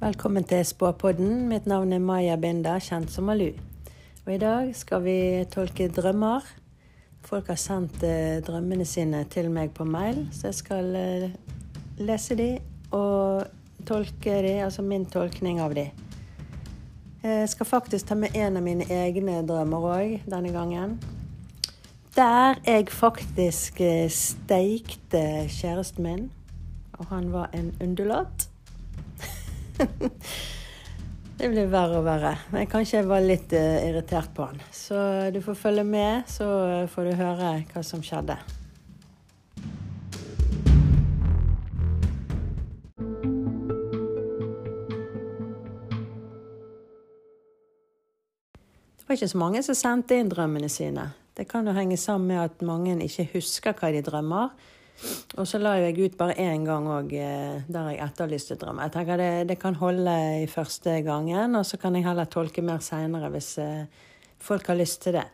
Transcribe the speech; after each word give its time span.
Velkommen 0.00 0.44
til 0.48 0.64
Spåpodden. 0.64 1.48
Mitt 1.48 1.66
navn 1.68 1.92
er 1.92 2.00
Maja 2.00 2.36
Binda, 2.40 2.78
kjent 2.80 3.10
som 3.12 3.26
Malu. 3.28 3.50
Og 4.24 4.30
I 4.32 4.38
dag 4.40 4.70
skal 4.72 5.02
vi 5.04 5.16
tolke 5.52 5.90
drømmer. 5.92 6.46
Folk 7.20 7.50
har 7.52 7.58
sendt 7.60 8.00
eh, 8.08 8.38
drømmene 8.40 8.86
sine 8.88 9.20
til 9.28 9.50
meg 9.52 9.74
på 9.76 9.84
mail, 9.84 10.22
så 10.32 10.48
jeg 10.48 10.56
skal 10.56 10.88
eh, 10.96 11.26
lese 12.00 12.38
de 12.38 12.48
og 12.96 13.44
tolke 13.84 14.40
de, 14.40 14.54
altså 14.64 14.80
min 14.80 15.04
tolkning 15.04 15.60
av 15.60 15.76
de. 15.76 15.90
Jeg 17.20 17.52
skal 17.52 17.68
faktisk 17.68 18.08
ta 18.08 18.16
med 18.16 18.32
en 18.40 18.56
av 18.56 18.64
mine 18.64 18.88
egne 18.88 19.42
drømmer 19.44 19.88
òg 19.98 20.14
denne 20.24 20.54
gangen. 20.56 20.96
Der 22.16 22.56
jeg 22.64 22.88
faktisk 22.88 23.84
eh, 23.84 24.08
steikte 24.08 25.44
kjæresten 25.60 26.08
min, 26.08 26.30
og 26.96 27.12
han 27.12 27.34
var 27.36 27.52
en 27.52 27.74
undulat. 27.84 28.49
det 31.38 31.48
blir 31.48 31.68
verre 31.72 32.00
og 32.00 32.06
verre. 32.06 32.34
Men 32.52 32.68
kanskje 32.70 33.00
jeg 33.00 33.08
var 33.08 33.24
litt 33.24 33.52
uh, 33.56 33.80
irritert 33.88 34.32
på 34.36 34.46
han. 34.48 34.60
Så 34.74 34.96
du 35.34 35.40
får 35.44 35.58
følge 35.58 35.84
med, 35.86 36.26
så 36.30 36.46
får 36.92 37.10
du 37.10 37.20
høre 37.20 37.52
hva 37.72 37.84
som 37.86 38.04
skjedde. 38.04 38.36
Det 49.00 49.08
var 49.08 49.18
ikke 49.18 49.32
så 49.32 49.40
mange 49.42 49.64
som 49.66 49.74
sendte 49.74 50.20
inn 50.20 50.28
drømmene 50.30 50.68
sine. 50.70 51.08
Det 51.34 51.48
kan 51.50 51.66
jo 51.66 51.72
henge 51.74 51.96
sammen 51.98 52.28
med 52.30 52.44
at 52.44 52.60
mange 52.62 52.94
ikke 53.02 53.30
husker 53.32 53.74
hva 53.74 53.90
de 53.90 54.04
drømmer. 54.06 54.52
Og 55.40 55.46
så 55.48 55.60
la 55.60 55.76
jeg 55.80 55.96
ut 55.96 56.16
bare 56.18 56.36
én 56.42 56.64
gang 56.66 56.88
òg 56.90 57.12
eh, 57.16 57.62
der 57.70 57.90
jeg 57.92 58.00
etterlyste 58.04 58.56
drømmer. 58.60 58.88
Jeg 58.88 58.94
tenker 58.96 59.20
det, 59.20 59.32
det, 59.48 59.56
kan 59.60 59.78
holde 59.80 60.16
i 60.42 60.48
første 60.50 60.98
gangen, 61.06 61.54
og 61.56 61.66
så 61.66 61.78
kan 61.80 61.94
jeg 61.96 62.04
heller 62.04 62.28
tolke 62.28 62.64
mer 62.64 62.82
seinere 62.84 63.30
hvis 63.32 63.54
eh, 63.62 63.86
folk 64.42 64.68
har 64.68 64.76
lyst 64.80 65.00
til 65.06 65.16
det. 65.16 65.26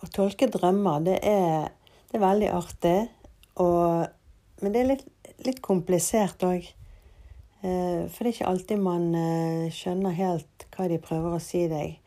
Å 0.00 0.08
tolke 0.12 0.48
drømmer, 0.52 1.02
det 1.04 1.18
er, 1.28 1.68
det 2.08 2.16
er 2.16 2.24
veldig 2.24 2.48
artig, 2.54 2.96
og, 3.60 4.06
men 4.62 4.72
det 4.72 4.80
er 4.80 4.88
litt, 4.92 5.04
litt 5.44 5.60
komplisert 5.64 6.44
òg. 6.46 6.64
Eh, 7.64 8.06
for 8.08 8.22
det 8.22 8.30
er 8.30 8.36
ikke 8.36 8.52
alltid 8.52 8.80
man 8.80 9.10
skjønner 9.74 10.16
helt 10.16 10.66
hva 10.76 10.88
de 10.88 11.00
prøver 11.02 11.36
å 11.36 11.42
si 11.42 11.66
deg. 11.72 11.98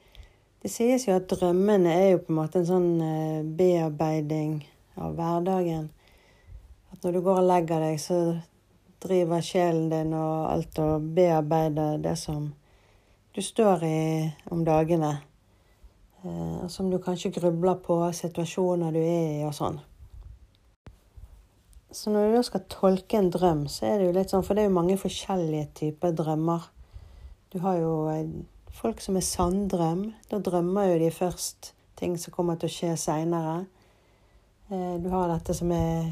Det 0.64 0.74
sies 0.74 1.06
jo 1.06 1.20
at 1.20 1.30
drømmene 1.30 1.94
er 1.94 2.10
jo 2.16 2.24
på 2.24 2.34
en 2.34 2.40
måte 2.40 2.64
en 2.64 2.72
sånn 2.72 3.54
bearbeiding 3.60 4.58
av 4.98 5.16
hverdagen. 5.18 5.90
At 6.92 7.04
når 7.04 7.18
du 7.18 7.22
går 7.26 7.42
og 7.42 7.50
legger 7.50 7.84
deg, 7.84 8.00
så 8.02 8.20
driver 9.04 9.44
sjelen 9.46 9.90
din 9.92 10.14
og 10.18 10.48
alt 10.52 10.80
og 10.82 11.10
bearbeider 11.18 12.00
det 12.02 12.16
som 12.20 12.50
du 13.36 13.42
står 13.46 13.84
i 13.86 14.00
om 14.50 14.64
dagene. 14.66 15.18
Eh, 16.24 16.68
som 16.68 16.90
du 16.90 16.98
kanskje 16.98 17.32
grubler 17.36 17.78
på, 17.86 18.00
situasjoner 18.14 18.96
du 18.96 19.00
er 19.04 19.38
i 19.38 19.46
og 19.46 19.54
sånn. 19.54 19.78
Så 21.94 22.12
når 22.12 22.28
du 22.28 22.36
da 22.36 22.44
skal 22.44 22.66
tolke 22.70 23.20
en 23.20 23.30
drøm, 23.32 23.68
så 23.72 23.88
er 23.88 24.00
det 24.00 24.10
jo 24.10 24.16
litt 24.18 24.34
sånn 24.34 24.44
For 24.44 24.58
det 24.58 24.66
er 24.66 24.68
jo 24.68 24.76
mange 24.76 24.98
forskjellige 25.00 25.70
typer 25.78 26.16
drømmer. 26.18 26.66
Du 27.54 27.62
har 27.64 27.78
jo 27.80 27.94
eh, 28.12 28.26
folk 28.74 29.02
som 29.02 29.16
er 29.18 29.26
sanndrøm. 29.26 30.08
Da 30.32 30.42
drømmer 30.44 30.92
jo 30.92 31.00
de 31.06 31.14
først 31.14 31.72
ting 31.98 32.18
som 32.20 32.34
kommer 32.36 32.60
til 32.60 32.70
å 32.70 32.76
skje 32.76 32.94
seinere. 33.00 33.66
Eh, 34.70 34.96
du 35.00 35.10
har 35.10 35.30
dette 35.32 35.54
som 35.56 35.70
er 35.72 36.10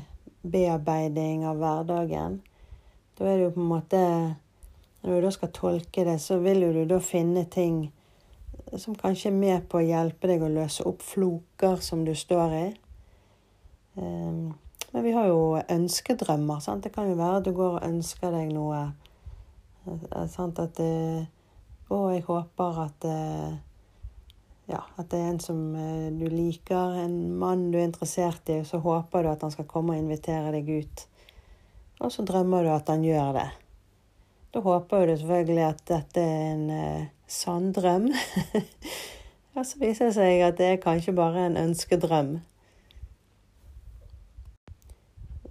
bearbeiding 0.47 1.41
av 1.47 1.57
hverdagen. 1.59 2.37
Da 3.17 3.27
er 3.27 3.35
det 3.35 3.47
jo 3.49 3.55
på 3.55 3.63
en 3.63 3.71
måte 3.73 4.01
Når 5.05 5.19
du 5.19 5.21
da 5.21 5.29
skal 5.31 5.51
tolke 5.53 6.03
det, 6.07 6.15
så 6.21 6.39
vil 6.41 6.63
jo 6.63 6.71
du 6.73 6.85
da 6.89 6.97
finne 6.97 7.43
ting 7.45 7.91
som 8.81 8.95
kanskje 8.97 9.29
er 9.29 9.35
med 9.38 9.67
på 9.69 9.77
å 9.77 9.83
hjelpe 9.85 10.25
deg 10.31 10.41
å 10.41 10.49
løse 10.49 10.81
opp 10.89 11.03
floker 11.05 11.77
som 11.85 12.01
du 12.07 12.15
står 12.17 12.55
i. 12.57 12.63
Ehm, 14.01 14.55
men 14.91 15.03
vi 15.05 15.11
har 15.13 15.27
jo 15.29 15.61
ønskedrømmer. 15.61 16.59
Sant? 16.59 16.83
Det 16.83 16.94
kan 16.95 17.11
jo 17.11 17.19
være 17.19 17.38
at 17.38 17.45
du 17.45 17.51
går 17.53 17.77
og 17.77 17.85
ønsker 17.85 18.33
deg 18.33 18.49
noe. 18.55 18.81
Eh, 19.85 20.25
sant? 20.33 20.59
At 20.59 20.81
Å, 20.81 22.01
jeg 22.09 22.25
håper 22.25 22.81
at 22.88 23.05
ja, 24.65 24.81
at 24.97 25.11
det 25.11 25.19
er 25.19 25.27
en 25.29 25.41
som 25.41 25.59
eh, 25.77 26.07
du 26.15 26.25
liker, 26.31 26.97
en 27.03 27.35
mann 27.37 27.67
du 27.71 27.77
er 27.77 27.85
interessert 27.85 28.49
i, 28.49 28.61
og 28.63 28.69
så 28.69 28.79
håper 28.81 29.25
du 29.25 29.29
at 29.29 29.45
han 29.45 29.53
skal 29.53 29.67
komme 29.69 29.93
og 29.93 30.01
invitere 30.01 30.53
deg 30.55 30.71
ut. 30.81 31.05
Og 32.01 32.11
så 32.11 32.25
drømmer 32.25 32.65
du 32.65 32.71
at 32.73 32.89
han 32.89 33.05
gjør 33.05 33.37
det. 33.37 33.45
Da 34.55 34.63
håper 34.65 35.05
du 35.05 35.13
selvfølgelig 35.19 35.67
at 35.67 35.85
dette 35.91 36.25
er 36.25 36.49
en 36.55 36.65
eh, 36.73 37.05
sann 37.29 37.69
drøm. 37.77 38.09
og 39.55 39.61
så 39.61 39.79
viser 39.83 40.09
det 40.09 40.17
seg 40.17 40.43
at 40.47 40.57
det 40.57 40.71
er 40.73 40.83
kanskje 40.83 41.15
bare 41.15 41.45
en 41.45 41.61
ønskedrøm. 41.61 42.35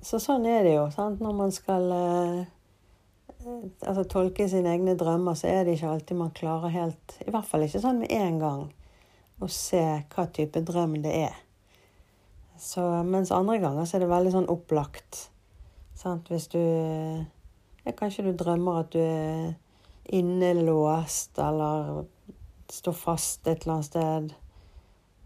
Så 0.05 0.19
sånn 0.21 0.45
er 0.51 0.67
det 0.67 0.75
jo. 0.75 0.89
sant? 0.93 1.23
Når 1.23 1.37
man 1.39 1.55
skal 1.55 1.87
eh, 1.97 2.41
altså, 3.87 4.03
tolke 4.11 4.51
sine 4.51 4.75
egne 4.75 4.99
drømmer, 4.99 5.39
så 5.39 5.53
er 5.55 5.63
det 5.65 5.79
ikke 5.79 5.95
alltid 5.95 6.19
man 6.19 6.35
klarer 6.35 6.75
helt 6.75 7.21
I 7.23 7.31
hvert 7.31 7.47
fall 7.49 7.65
ikke 7.65 7.81
sånn 7.81 8.03
med 8.03 8.13
en 8.13 8.43
gang 8.43 8.65
og 9.45 9.53
se 9.53 9.83
hva 10.15 10.27
type 10.33 10.63
drøm 10.67 10.99
det 11.05 11.15
er. 11.29 11.39
Så, 12.61 12.83
mens 13.05 13.33
andre 13.35 13.59
ganger 13.63 13.87
så 13.87 13.99
er 13.99 14.05
det 14.05 14.13
veldig 14.13 14.33
sånn 14.35 14.51
opplagt. 14.53 15.27
Sant? 15.99 16.31
Hvis 16.31 16.49
du 16.53 16.61
ja, 16.61 17.93
Kanskje 17.93 18.25
du 18.29 18.33
drømmer 18.39 18.81
at 18.85 18.95
du 18.95 19.01
er 19.03 19.53
innelåst 20.15 21.39
eller 21.41 22.05
står 22.73 22.97
fast 22.97 23.47
et 23.49 23.65
eller 23.65 23.75
annet 23.77 23.89
sted. 23.89 24.35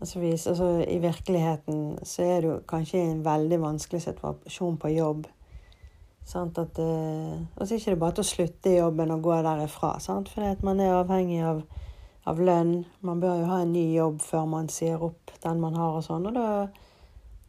Altså, 0.00 0.20
altså, 0.20 0.68
I 0.88 0.98
virkeligheten 1.02 1.98
så 2.06 2.22
er 2.22 2.40
du 2.42 2.60
kanskje 2.68 3.00
i 3.00 3.10
en 3.10 3.24
veldig 3.24 3.60
vanskelig 3.62 4.02
situasjon 4.02 4.78
på 4.78 4.92
jobb. 4.94 5.26
Sant? 6.28 6.58
At, 6.58 6.78
uh, 6.78 7.38
og 7.56 7.62
så 7.64 7.74
er 7.74 7.78
det 7.78 7.80
ikke 7.82 8.00
bare 8.02 8.18
til 8.18 8.26
å 8.26 8.30
slutte 8.30 8.70
i 8.70 8.78
jobben 8.78 9.14
og 9.14 9.22
gå 9.24 9.38
derifra. 9.46 9.96
Sant? 10.02 10.28
Fordi 10.28 10.52
at 10.52 10.62
man 10.66 10.80
er 10.82 10.98
avhengig 10.98 11.40
av 11.46 11.62
av 12.28 12.40
lønn. 12.42 12.82
Man 13.00 13.22
bør 13.22 13.40
jo 13.42 13.48
ha 13.50 13.62
en 13.64 13.72
ny 13.72 13.86
jobb 13.94 14.20
før 14.24 14.46
man 14.50 14.68
sier 14.72 15.00
opp 15.04 15.32
den 15.42 15.62
man 15.62 15.78
har 15.78 15.98
og 15.98 16.04
sånn. 16.06 16.28
Og 16.28 16.36
da 16.36 16.68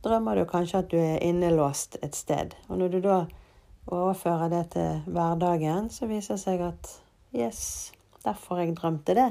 drømmer 0.06 0.40
du 0.40 0.46
kanskje 0.50 0.84
at 0.84 0.90
du 0.92 0.98
er 1.00 1.20
innelåst 1.26 2.00
et 2.06 2.16
sted. 2.16 2.56
Og 2.70 2.80
når 2.80 2.96
du 2.96 3.00
da 3.04 3.20
overfører 3.90 4.52
det 4.54 4.64
til 4.76 5.04
hverdagen, 5.10 5.90
så 5.92 6.08
viser 6.10 6.38
det 6.38 6.44
seg 6.44 6.64
at 6.64 6.92
yes, 7.36 7.92
derfor 8.24 8.62
jeg 8.62 8.78
drømte 8.78 9.18
det. 9.18 9.30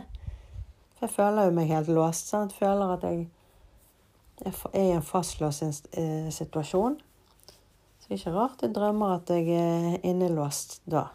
For 0.98 1.06
jeg 1.06 1.14
føler 1.14 1.48
jo 1.48 1.56
meg 1.56 1.70
helt 1.70 1.92
låst. 1.94 2.32
Sant? 2.32 2.56
Føler 2.56 2.96
at 2.96 3.06
jeg 3.06 3.28
er 4.44 4.56
i 4.74 4.88
en 4.96 5.04
fastlåst 5.04 5.88
eh, 5.92 6.28
situasjon. 6.34 6.98
Så 7.98 8.08
det 8.08 8.16
er 8.16 8.20
ikke 8.20 8.34
rart 8.34 8.66
jeg 8.66 8.74
drømmer 8.74 9.18
at 9.18 9.30
jeg 9.30 9.48
er 9.54 10.02
innelåst 10.06 10.80
da. 10.90 11.08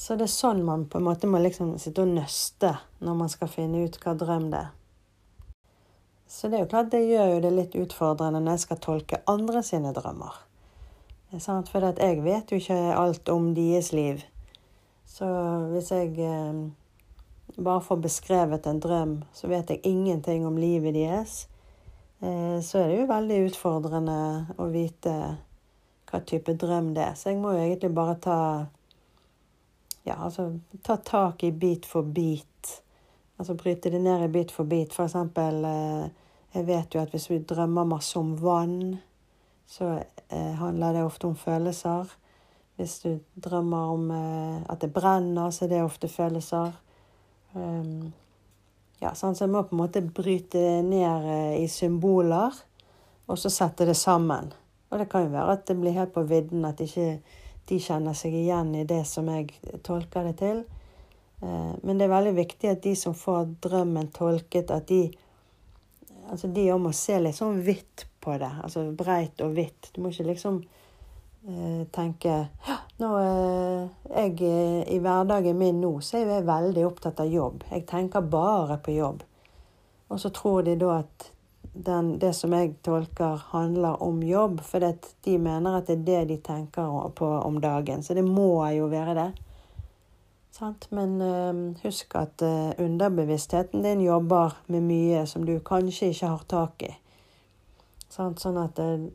Så 0.00 0.16
det 0.16 0.24
er 0.24 0.32
sånn 0.32 0.62
man 0.64 0.86
på 0.88 0.96
en 0.96 1.04
måte 1.04 1.28
må 1.28 1.42
liksom 1.44 1.74
sitte 1.78 2.06
og 2.06 2.14
nøste 2.14 2.70
når 3.04 3.16
man 3.18 3.28
skal 3.28 3.50
finne 3.52 3.82
ut 3.84 3.98
hva 4.00 4.14
drøm 4.16 4.46
det 4.48 4.62
er. 4.64 4.70
Så 6.30 6.48
det 6.48 6.56
er 6.56 6.62
jo 6.62 6.70
klart 6.70 6.92
det 6.94 7.02
gjør 7.04 7.34
jo 7.34 7.42
det 7.44 7.50
litt 7.52 7.76
utfordrende 7.76 8.40
når 8.40 8.56
jeg 8.56 8.62
skal 8.62 8.80
tolke 8.86 9.18
andre 9.28 9.60
sine 9.66 9.92
drømmer. 9.92 10.38
For 11.34 11.86
jeg 11.90 12.22
vet 12.24 12.50
jo 12.52 12.60
ikke 12.62 12.78
alt 12.96 13.28
om 13.28 13.50
deres 13.54 13.92
liv. 13.92 14.24
Så 15.10 15.28
hvis 15.74 15.92
jeg 15.92 16.16
eh, 16.22 16.64
bare 17.58 17.84
får 17.84 18.00
beskrevet 18.06 18.66
en 18.66 18.80
drøm, 18.80 19.14
så 19.36 19.52
vet 19.52 19.74
jeg 19.74 19.84
ingenting 19.84 20.46
om 20.46 20.56
livet 20.56 20.96
deres, 20.96 21.44
eh, 22.22 22.56
så 22.62 22.80
er 22.80 22.88
det 22.88 23.00
jo 23.02 23.12
veldig 23.12 23.40
utfordrende 23.50 24.20
å 24.56 24.72
vite 24.72 25.16
hva 26.08 26.24
type 26.24 26.56
drøm 26.56 26.94
det 26.96 27.10
er. 27.10 27.18
Så 27.18 27.34
jeg 27.34 27.42
må 27.42 27.52
jo 27.52 27.66
egentlig 27.66 27.92
bare 27.94 28.16
ta 28.22 28.40
ja, 30.02 30.16
altså 30.16 30.58
ta 30.82 30.96
tak 30.96 31.44
i 31.44 31.52
bit 31.52 31.86
for 31.86 32.02
bit. 32.02 32.82
Altså 33.38 33.54
bryte 33.54 33.90
det 33.90 34.00
ned 34.00 34.24
i 34.24 34.28
bit 34.28 34.52
for 34.52 34.64
bit. 34.64 34.94
For 34.94 35.04
eksempel 35.04 35.64
eh, 35.64 36.08
Jeg 36.54 36.66
vet 36.66 36.94
jo 36.94 37.00
at 37.00 37.12
hvis 37.14 37.30
vi 37.30 37.38
drømmer 37.38 37.84
masse 37.86 38.18
om 38.18 38.32
vann, 38.42 38.96
så 39.66 40.02
eh, 40.28 40.54
handler 40.58 40.92
det 40.92 41.04
ofte 41.04 41.28
om 41.28 41.36
følelser. 41.36 42.10
Hvis 42.76 42.98
du 43.04 43.18
drømmer 43.44 43.92
om 43.92 44.10
eh, 44.10 44.62
at 44.72 44.80
det 44.80 44.92
brenner, 44.92 45.50
så 45.50 45.64
er 45.64 45.68
det 45.68 45.82
ofte 45.84 46.08
følelser. 46.08 46.72
Um, 47.54 48.10
ja, 49.00 49.14
sånn, 49.14 49.36
så 49.36 49.46
jeg 49.46 49.52
må 49.52 49.62
på 49.62 49.76
en 49.76 49.82
måte 49.84 50.02
bryte 50.02 50.58
det 50.58 50.82
ned 50.86 51.30
i 51.58 51.68
symboler, 51.70 52.58
og 53.30 53.38
så 53.38 53.50
sette 53.50 53.86
det 53.86 53.96
sammen. 53.96 54.50
Og 54.90 54.98
det 54.98 55.08
kan 55.10 55.24
jo 55.24 55.32
være 55.32 55.54
at 55.54 55.64
det 55.70 55.78
blir 55.78 55.94
helt 55.94 56.12
på 56.14 56.26
vidden 56.26 56.66
at 56.66 56.82
ikke 56.82 57.20
de 57.68 57.78
kjenner 57.82 58.16
seg 58.18 58.34
igjen 58.34 58.74
i 58.74 58.84
det 58.88 59.02
som 59.08 59.28
jeg 59.30 59.50
tolker 59.86 60.30
det 60.30 60.36
til. 60.40 60.62
Eh, 61.42 61.72
men 61.82 61.98
det 61.98 62.06
er 62.06 62.14
veldig 62.14 62.36
viktig 62.36 62.72
at 62.72 62.82
de 62.84 62.94
som 62.98 63.16
får 63.16 63.54
drømmen 63.68 64.12
tolket, 64.16 64.70
at 64.70 64.88
de 64.88 65.08
Altså 66.30 66.46
de 66.54 66.68
òg 66.70 66.78
må 66.78 66.90
se 66.94 67.16
litt 67.18 67.34
sånn 67.34 67.56
hvitt 67.66 68.04
på 68.22 68.36
det. 68.38 68.50
Altså 68.62 68.84
breit 68.94 69.40
og 69.42 69.56
hvitt. 69.56 69.88
Du 69.90 69.96
må 69.98 70.12
ikke 70.12 70.28
liksom 70.28 70.60
eh, 70.62 71.80
tenke 71.90 72.36
Nå, 73.00 73.08
jeg, 74.12 74.36
I 74.94 74.98
hverdagen 75.02 75.58
min 75.58 75.80
nå 75.82 75.96
så 76.04 76.20
er 76.20 76.30
jeg 76.36 76.46
veldig 76.46 76.84
opptatt 76.86 77.24
av 77.24 77.32
jobb. 77.32 77.64
Jeg 77.72 77.82
tenker 77.88 78.28
bare 78.30 78.76
på 78.84 78.94
jobb. 78.94 79.24
Og 80.12 80.20
så 80.22 80.30
tror 80.36 80.68
de 80.68 80.76
da 80.78 81.00
at 81.00 81.30
den, 81.72 82.18
det 82.18 82.32
som 82.34 82.52
jeg 82.52 82.74
tolker 82.82 83.42
handler 83.52 84.02
om 84.02 84.22
jobb, 84.22 84.60
for 84.66 84.82
de 85.24 85.36
mener 85.38 85.78
at 85.78 85.86
det 85.86 85.98
er 85.98 86.06
det 86.06 86.24
de 86.28 86.40
tenker 86.42 87.10
på 87.16 87.28
om 87.44 87.60
dagen. 87.60 88.02
Så 88.02 88.14
det 88.14 88.24
må 88.24 88.66
jo 88.74 88.88
være 88.90 89.14
det. 89.14 89.30
Sant? 90.50 90.88
Men 90.90 91.20
uh, 91.22 91.76
husk 91.84 92.14
at 92.18 92.42
uh, 92.42 92.72
underbevisstheten 92.78 93.82
din 93.82 94.02
jobber 94.04 94.56
med 94.66 94.82
mye 94.82 95.22
som 95.26 95.46
du 95.46 95.54
kanskje 95.64 96.10
ikke 96.10 96.32
har 96.34 96.44
tak 96.50 96.82
i. 96.84 96.90
Sant? 98.10 98.42
Sånn 98.42 98.58
at 98.60 98.80
uh, 98.82 99.06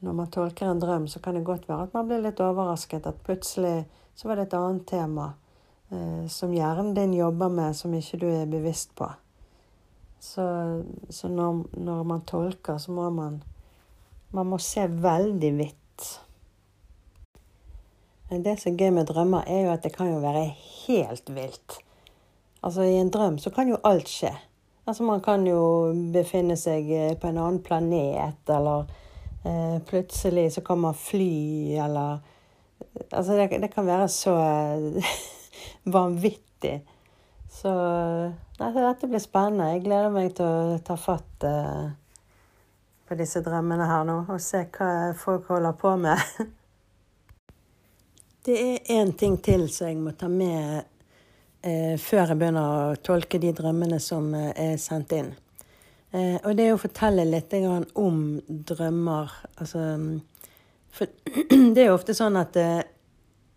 når 0.00 0.16
man 0.16 0.32
tolker 0.32 0.70
en 0.70 0.80
drøm, 0.80 1.06
så 1.08 1.20
kan 1.20 1.36
det 1.36 1.44
godt 1.44 1.68
være 1.68 1.90
at 1.90 1.94
man 1.94 2.08
blir 2.08 2.24
litt 2.24 2.40
overrasket. 2.40 3.06
At 3.06 3.20
plutselig 3.26 3.84
så 4.16 4.28
var 4.28 4.40
det 4.40 4.48
et 4.48 4.58
annet 4.58 4.88
tema 4.88 5.34
som 6.30 6.52
hjernen 6.54 6.92
din 6.94 7.16
jobber 7.16 7.48
med, 7.50 7.74
som 7.74 7.90
ikke 7.98 8.20
du 8.22 8.28
er 8.30 8.44
bevisst 8.46 8.92
på. 8.94 9.08
Så, 10.20 10.44
så 11.10 11.28
når, 11.28 11.62
når, 11.80 12.02
man 12.04 12.24
tolker, 12.28 12.78
så 12.78 12.92
må 12.92 13.10
man 13.10 13.42
Man 14.30 14.46
må 14.46 14.58
se 14.62 14.84
veldig 14.86 15.48
vidt. 15.58 16.04
Det 18.30 18.52
som 18.60 18.70
er 18.70 18.76
gøy 18.78 18.92
med 18.94 19.08
drømmer, 19.08 19.42
er 19.42 19.64
jo 19.64 19.72
at 19.72 19.82
det 19.82 19.90
kan 19.96 20.06
jo 20.06 20.20
være 20.22 20.44
helt 20.86 21.32
vilt. 21.34 21.80
Altså, 22.62 22.86
i 22.86 23.00
en 23.00 23.10
drøm 23.10 23.40
så 23.42 23.50
kan 23.50 23.72
jo 23.72 23.80
alt 23.82 24.06
skje. 24.08 24.30
Altså, 24.86 25.02
man 25.02 25.20
kan 25.24 25.42
jo 25.48 25.90
befinne 26.14 26.54
seg 26.56 26.92
eh, 26.94 27.16
på 27.18 27.26
en 27.26 27.40
annen 27.42 27.58
planet, 27.66 28.38
eller 28.46 28.86
Eh, 29.44 29.82
plutselig 29.82 30.52
så 30.52 30.76
man 30.76 30.94
fly, 30.94 31.74
eller 31.74 32.18
Altså, 33.10 33.32
det, 33.32 33.48
det 33.60 33.74
kan 33.74 33.86
være 33.86 34.08
så 34.08 34.34
vanvittig. 35.84 36.80
Så 37.60 37.72
nei, 38.58 38.70
dette 38.72 39.08
blir 39.10 39.20
spennende. 39.20 39.74
Jeg 39.74 39.82
gleder 39.84 40.12
meg 40.14 40.32
til 40.38 40.46
å 40.46 40.78
ta 40.84 40.94
fatt 40.96 41.44
eh, 41.44 41.90
på 43.04 43.18
disse 43.18 43.42
drømmene 43.44 43.88
her 43.90 44.06
nå, 44.08 44.22
og 44.32 44.40
se 44.40 44.62
hva 44.72 45.10
folk 45.18 45.50
holder 45.52 45.76
på 45.76 45.92
med. 46.00 46.22
det 48.48 48.56
er 48.56 48.94
én 48.96 49.12
ting 49.12 49.36
til 49.44 49.66
som 49.68 49.90
jeg 49.90 50.00
må 50.00 50.14
ta 50.16 50.30
med 50.32 50.86
eh, 51.60 52.00
før 52.00 52.32
jeg 52.32 52.40
begynner 52.40 52.94
å 52.94 52.96
tolke 53.04 53.42
de 53.42 53.52
drømmene 53.60 54.00
som 54.00 54.32
eh, 54.38 54.54
er 54.56 54.80
sendt 54.80 55.12
inn. 55.18 55.30
Eh, 56.10 56.40
og 56.40 56.56
det 56.56 56.64
er 56.64 56.74
å 56.74 56.80
fortelle 56.80 57.28
litt 57.28 57.52
om 58.00 58.24
drømmer. 58.48 59.36
Altså 59.60 59.84
For 60.96 61.12
det 61.74 61.84
er 61.84 61.90
jo 61.90 61.98
ofte 61.98 62.16
sånn 62.16 62.40
at 62.40 62.56
eh, 62.58 62.80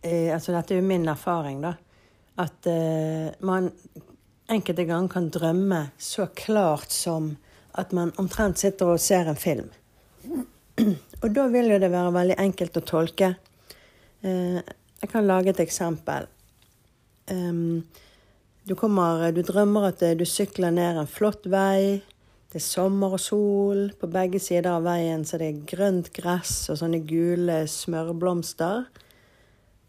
eh, 0.03 0.27
Altså 0.35 0.53
dette 0.53 0.75
er 0.75 0.83
jo 0.83 0.91
min 0.91 1.07
erfaring, 1.09 1.63
da. 1.63 1.77
At 2.39 2.67
eh, 2.69 3.29
man 3.45 3.71
enkelte 4.51 4.85
ganger 4.89 5.11
kan 5.13 5.29
drømme 5.33 5.81
så 5.97 6.27
klart 6.35 6.91
som 6.91 7.35
at 7.77 7.93
man 7.93 8.13
omtrent 8.21 8.61
sitter 8.61 8.93
og 8.93 9.01
ser 9.01 9.29
en 9.29 9.39
film. 9.39 9.69
Og 11.23 11.29
da 11.31 11.45
vil 11.53 11.71
jo 11.71 11.79
det 11.79 11.91
være 11.93 12.13
veldig 12.13 12.39
enkelt 12.41 12.77
å 12.77 12.85
tolke. 12.85 13.33
Eh, 14.25 14.59
jeg 15.03 15.11
kan 15.11 15.27
lage 15.27 15.53
et 15.53 15.61
eksempel. 15.63 16.29
Du, 18.63 18.73
kommer, 18.75 19.29
du 19.31 19.41
drømmer 19.43 19.89
at 19.89 20.01
du 20.19 20.23
sykler 20.27 20.73
ned 20.75 20.99
en 20.99 21.07
flott 21.07 21.47
vei. 21.51 22.01
Det 22.53 22.59
er 22.61 22.65
sommer 22.69 23.15
og 23.15 23.21
sol. 23.23 23.87
På 23.97 24.05
begge 24.13 24.37
sider 24.37 24.75
av 24.75 24.83
veien 24.85 25.23
så 25.25 25.39
det 25.41 25.47
er 25.49 25.61
grønt 25.71 26.11
gress 26.13 26.67
og 26.69 26.77
sånne 26.77 26.99
gule 27.09 27.63
smørblomster. 27.65 28.83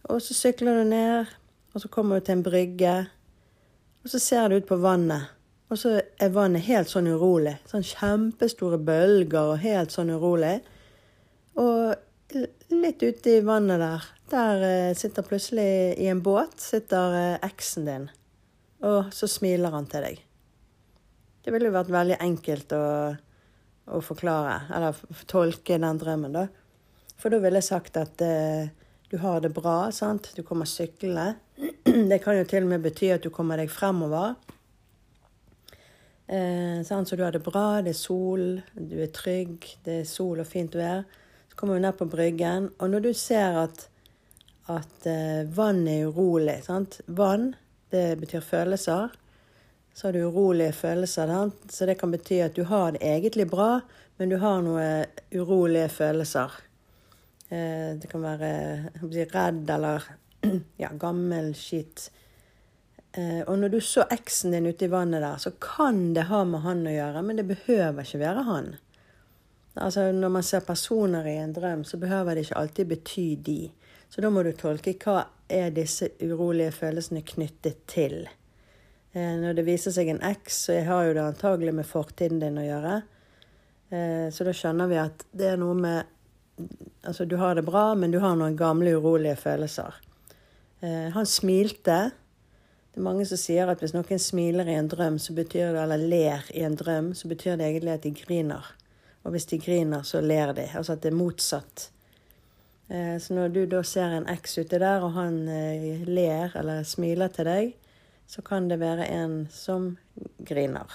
Og 0.08 0.23
så 0.25 0.37
sykler 0.37 0.81
du 0.81 0.88
ned, 0.88 1.35
og 1.75 1.82
så 1.82 1.91
kommer 1.91 2.19
du 2.19 2.26
til 2.26 2.38
en 2.38 2.47
brygge. 2.47 2.94
Og 4.05 4.12
så 4.12 4.21
ser 4.23 4.49
du 4.49 4.59
ut 4.61 4.69
på 4.69 4.79
vannet, 4.79 5.32
og 5.73 5.81
så 5.81 5.97
er 5.99 6.35
vannet 6.35 6.67
helt 6.69 6.91
sånn 6.91 7.09
urolig. 7.11 7.56
Sånn 7.67 7.87
kjempestore 7.87 8.79
bølger 8.79 9.55
og 9.55 9.62
helt 9.65 9.94
sånn 9.94 10.12
urolig. 10.15 10.59
Og 11.59 11.94
litt 12.75 13.03
ute 13.03 13.38
i 13.38 13.43
vannet 13.47 13.81
der, 13.82 14.06
der 14.31 14.67
eh, 14.69 14.93
sitter 14.99 15.26
plutselig 15.26 15.97
i 16.03 16.09
en 16.11 16.23
båt 16.23 16.61
sitter 16.62 17.17
eh, 17.19 17.49
eksen 17.49 17.88
din. 17.88 18.06
Og 18.85 19.11
så 19.15 19.29
smiler 19.31 19.75
han 19.75 19.88
til 19.91 20.05
deg. 20.05 20.23
Det 21.44 21.53
ville 21.53 21.69
jo 21.69 21.77
vært 21.77 21.93
veldig 21.93 22.20
enkelt 22.25 22.73
å, 22.77 22.85
å 23.93 24.00
forklare, 24.05 24.65
eller 24.73 25.00
tolke 25.31 25.81
den 25.81 26.00
drømmen, 26.00 26.37
da. 26.37 26.47
For 27.20 27.32
da 27.32 27.38
ville 27.41 27.61
jeg 27.61 27.69
sagt 27.69 27.99
at 28.00 28.23
eh, 28.25 28.70
du 29.12 29.19
har 29.23 29.41
det 29.44 29.53
bra, 29.55 29.93
sant. 29.93 30.32
Du 30.37 30.43
kommer 30.43 30.69
syklende. 30.69 31.37
Det 32.11 32.19
kan 32.25 32.38
jo 32.38 32.44
til 32.49 32.67
og 32.67 32.73
med 32.75 32.85
bety 32.85 33.11
at 33.14 33.25
du 33.25 33.31
kommer 33.35 33.61
deg 33.61 33.73
fremover. 33.73 34.35
Eh, 36.26 36.81
sånn, 36.87 37.06
Så 37.06 37.17
du 37.17 37.25
har 37.25 37.35
det 37.35 37.44
bra, 37.44 37.82
det 37.85 37.94
er 37.94 37.99
sol, 37.99 38.46
du 38.75 38.96
er 39.05 39.12
trygg, 39.14 39.67
det 39.85 40.00
er 40.02 40.08
sol 40.08 40.43
og 40.43 40.49
fint 40.50 40.75
vær. 40.75 41.05
Så 41.50 41.58
kommer 41.58 41.79
du 41.79 41.85
ned 41.85 41.99
på 41.99 42.08
bryggen, 42.11 42.70
og 42.81 42.91
når 42.91 43.08
du 43.08 43.12
ser 43.14 43.61
at, 43.67 43.88
at 44.73 45.06
eh, 45.06 45.44
vann 45.55 45.85
er 45.88 46.08
urolig 46.08 46.61
sant? 46.67 47.00
Vann, 47.06 47.52
det 47.94 48.08
betyr 48.23 48.43
følelser 48.43 49.14
så 49.94 50.08
har 50.08 50.12
du 50.12 50.25
urolige 50.25 50.73
følelser. 50.73 51.26
sant? 51.26 51.73
Så 51.73 51.87
det 51.87 51.94
kan 51.94 52.11
bety 52.11 52.41
at 52.43 52.55
du 52.55 52.64
har 52.64 52.93
det 52.93 53.02
egentlig 53.02 53.46
bra, 53.50 53.81
men 54.17 54.29
du 54.29 54.37
har 54.43 54.62
noen 54.62 55.06
urolige 55.31 55.88
følelser. 55.88 56.50
Eh, 57.49 57.94
det 58.00 58.11
kan 58.11 58.23
være 58.23 58.50
redd 59.31 59.70
eller 59.70 60.02
ja, 60.82 60.91
gammel 61.00 61.52
skitt. 61.58 62.11
Eh, 63.12 63.43
og 63.46 63.58
når 63.58 63.75
du 63.75 63.81
så 63.81 64.06
eksen 64.11 64.55
din 64.55 64.67
ute 64.67 64.88
i 64.88 64.91
vannet 64.93 65.23
der, 65.23 65.38
så 65.38 65.52
kan 65.62 66.14
det 66.17 66.29
ha 66.31 66.43
med 66.49 66.64
han 66.64 66.82
å 66.87 66.94
gjøre, 66.94 67.23
men 67.23 67.38
det 67.38 67.46
behøver 67.50 68.02
ikke 68.02 68.23
være 68.25 68.46
han. 68.49 68.75
Altså 69.75 70.12
Når 70.12 70.31
man 70.31 70.46
ser 70.46 70.67
personer 70.67 71.26
i 71.26 71.37
en 71.43 71.52
drøm, 71.55 71.85
så 71.85 71.99
behøver 71.99 72.35
det 72.35 72.46
ikke 72.46 72.61
alltid 72.61 72.91
bety 72.91 73.29
de. 73.43 73.61
Så 74.08 74.23
da 74.23 74.31
må 74.31 74.44
du 74.46 74.52
tolke 74.55 74.94
hva 75.02 75.25
er 75.50 75.75
disse 75.75 76.12
urolige 76.23 76.70
følelsene 76.75 77.25
knyttet 77.26 77.82
til. 77.91 78.29
Eh, 79.12 79.35
når 79.43 79.58
det 79.58 79.67
viser 79.67 79.94
seg 79.94 80.11
en 80.11 80.23
X, 80.23 80.64
så 80.67 80.79
har 80.87 81.08
jo 81.08 81.17
det 81.17 81.25
antagelig 81.25 81.75
med 81.75 81.87
fortiden 81.87 82.43
din 82.43 82.58
å 82.58 82.67
gjøre. 82.67 82.96
Eh, 83.91 84.26
så 84.35 84.46
da 84.46 84.55
skjønner 84.55 84.91
vi 84.91 85.00
at 85.02 85.26
det 85.32 85.55
er 85.55 85.62
noe 85.62 85.79
med 85.79 86.11
Altså, 87.02 87.25
du 87.26 87.35
har 87.37 87.56
det 87.58 87.64
bra, 87.67 87.96
men 87.99 88.13
du 88.15 88.20
har 88.22 88.36
noen 88.39 88.55
gamle, 88.56 88.93
urolige 88.94 89.34
følelser. 89.36 89.96
Eh, 90.84 91.08
han 91.14 91.26
smilte. 91.26 91.98
Det 92.93 93.00
er 93.00 93.06
mange 93.06 93.24
som 93.26 93.41
sier 93.41 93.70
at 93.72 93.81
hvis 93.82 93.94
noen 93.96 94.20
smiler 94.20 94.69
i 94.69 94.76
en 94.76 94.91
drøm, 94.93 95.17
det, 95.19 95.55
eller 95.56 95.98
ler 95.98 96.44
i 96.53 96.62
en 96.67 96.76
drøm, 96.79 97.14
så 97.17 97.31
betyr 97.31 97.56
det 97.58 97.70
egentlig 97.70 97.94
at 97.94 98.05
de 98.05 98.12
griner. 98.14 98.69
Og 99.24 99.32
hvis 99.32 99.48
de 99.50 99.58
griner, 99.58 100.05
så 100.05 100.20
ler 100.20 100.53
de. 100.53 100.69
Altså 100.76 100.94
at 100.94 101.03
det 101.03 101.10
er 101.10 101.17
motsatt. 101.17 101.88
Så 102.84 103.32
når 103.32 103.48
du 103.48 103.62
da 103.64 103.81
ser 103.82 104.12
en 104.12 104.29
X 104.29 104.58
ute 104.60 104.76
der, 104.79 105.00
og 105.00 105.14
han 105.17 105.38
ler 106.05 106.53
eller 106.60 106.82
smiler 106.84 107.32
til 107.32 107.48
deg, 107.48 107.72
så 108.26 108.43
kan 108.44 108.69
det 108.69 108.81
være 108.81 109.08
en 109.08 109.46
som 109.50 109.96
griner. 110.38 110.93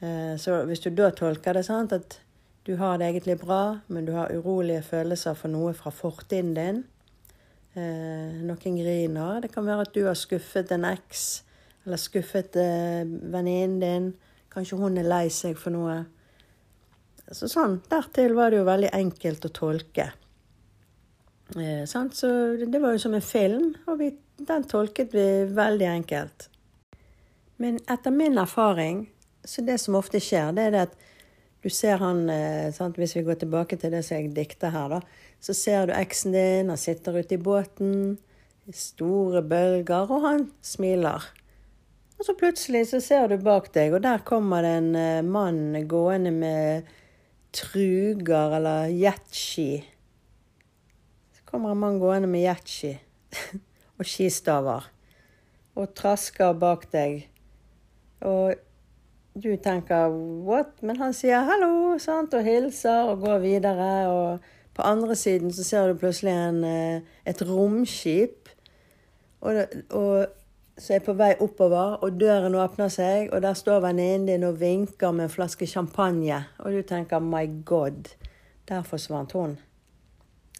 Eh, 0.00 0.36
så 0.36 0.62
hvis 0.64 0.80
du 0.80 0.90
da 0.96 1.10
tolker 1.12 1.56
det 1.56 1.66
sånn 1.68 1.90
at 1.92 2.20
du 2.68 2.76
har 2.80 2.98
det 3.00 3.10
egentlig 3.10 3.38
bra, 3.40 3.80
men 3.88 4.06
du 4.08 4.14
har 4.16 4.32
urolige 4.32 4.82
følelser 4.84 5.36
for 5.36 5.52
noe 5.52 5.74
fra 5.76 5.92
fortiden 5.92 6.54
din 6.56 6.82
eh, 6.82 6.88
Noen 7.78 8.78
griner. 8.80 9.40
Det 9.44 9.52
kan 9.54 9.66
være 9.66 9.86
at 9.86 9.92
du 9.94 10.02
har 10.08 10.18
skuffet 10.18 10.72
en 10.74 10.88
eks, 10.88 11.26
eller 11.86 12.00
skuffet 12.00 12.56
eh, 12.58 13.04
venninnen 13.06 13.78
din. 13.82 14.08
Kanskje 14.50 14.78
hun 14.80 14.98
er 14.98 15.06
lei 15.06 15.28
seg 15.30 15.58
for 15.58 15.74
noe. 15.74 16.00
Så 17.30 17.46
sånn. 17.50 17.78
Dertil 17.90 18.34
var 18.34 18.50
det 18.50 18.58
jo 18.58 18.66
veldig 18.66 18.90
enkelt 18.96 19.46
å 19.46 19.52
tolke. 19.54 20.08
Eh, 21.56 21.84
så 21.86 22.32
det 22.58 22.82
var 22.82 22.96
jo 22.96 23.02
som 23.02 23.14
en 23.14 23.24
film, 23.24 23.70
og 23.86 24.00
vi, 24.02 24.10
den 24.38 24.66
tolket 24.70 25.14
vi 25.14 25.28
veldig 25.54 25.88
enkelt. 25.92 26.48
Men 27.60 27.78
etter 27.92 28.10
min 28.14 28.38
erfaring, 28.40 29.04
så 29.44 29.62
det 29.62 29.78
som 29.80 29.98
ofte 29.98 30.20
skjer, 30.22 30.52
det 30.56 30.66
er 30.66 30.74
det 30.74 30.84
at 30.88 30.98
du 31.60 31.68
ser 31.68 32.00
han 32.00 32.22
eh? 32.32 32.72
Hvis 32.96 33.16
vi 33.18 33.22
går 33.26 33.40
tilbake 33.42 33.76
til 33.76 33.92
det 33.92 34.00
som 34.06 34.16
jeg 34.16 34.30
dikter 34.36 34.72
her, 34.72 34.94
da, 34.94 35.00
så 35.40 35.56
ser 35.56 35.88
du 35.88 35.94
eksen 35.96 36.34
din, 36.36 36.72
han 36.72 36.80
sitter 36.80 37.20
ute 37.20 37.36
i 37.36 37.40
båten, 37.40 38.18
store 38.76 39.42
bølger, 39.42 40.10
og 40.12 40.26
han 40.26 40.48
smiler. 40.62 41.24
Og 42.20 42.26
så 42.26 42.34
plutselig 42.36 42.90
så 42.90 43.00
ser 43.00 43.30
du 43.32 43.40
bak 43.40 43.70
deg, 43.74 43.96
og 43.96 44.04
der 44.04 44.20
kommer 44.26 44.62
det 44.62 44.74
en 44.82 44.90
eh, 44.98 45.22
mann 45.24 45.80
gående 45.88 46.34
med 46.34 46.90
truger 47.56 48.58
eller 48.60 48.92
jetski 48.92 49.80
kommer 51.50 51.70
en 51.70 51.78
mann 51.78 51.98
gående 51.98 52.28
med 52.30 52.44
jetski 52.44 52.92
og 53.98 54.06
skistaver 54.06 54.86
og 55.78 55.94
trasker 55.98 56.54
bak 56.58 56.86
deg. 56.92 57.24
Og 58.26 58.54
du 59.34 59.56
tenker 59.56 60.10
'what?' 60.10 60.82
Men 60.82 60.96
han 60.96 61.12
sier 61.12 61.42
'hallo' 61.46 61.98
sant? 61.98 62.34
og 62.34 62.44
hilser 62.44 63.10
og 63.10 63.20
går 63.20 63.38
videre. 63.38 64.08
Og 64.08 64.38
På 64.74 64.82
andre 64.86 65.16
siden 65.16 65.52
så 65.52 65.64
ser 65.66 65.88
du 65.88 65.98
plutselig 65.98 66.32
en, 66.32 66.64
eh, 66.64 67.00
et 67.26 67.42
romskip 67.42 68.48
og, 69.40 69.64
og, 69.90 70.26
som 70.80 70.96
er 70.96 71.02
på 71.04 71.14
vei 71.16 71.30
oppover, 71.40 71.98
og 72.04 72.20
døren 72.20 72.56
åpner 72.56 72.92
seg, 72.92 73.30
og 73.32 73.42
der 73.44 73.56
står 73.56 73.82
venninnen 73.84 74.28
din 74.28 74.46
og 74.48 74.60
vinker 74.60 75.12
med 75.16 75.28
en 75.28 75.32
flaske 75.32 75.66
champagne. 75.68 76.44
Og 76.58 76.72
du 76.72 76.82
tenker 76.82 77.20
'my 77.20 77.64
god', 77.64 78.14
der 78.68 78.82
forsvant 78.82 79.32
hun. 79.32 79.58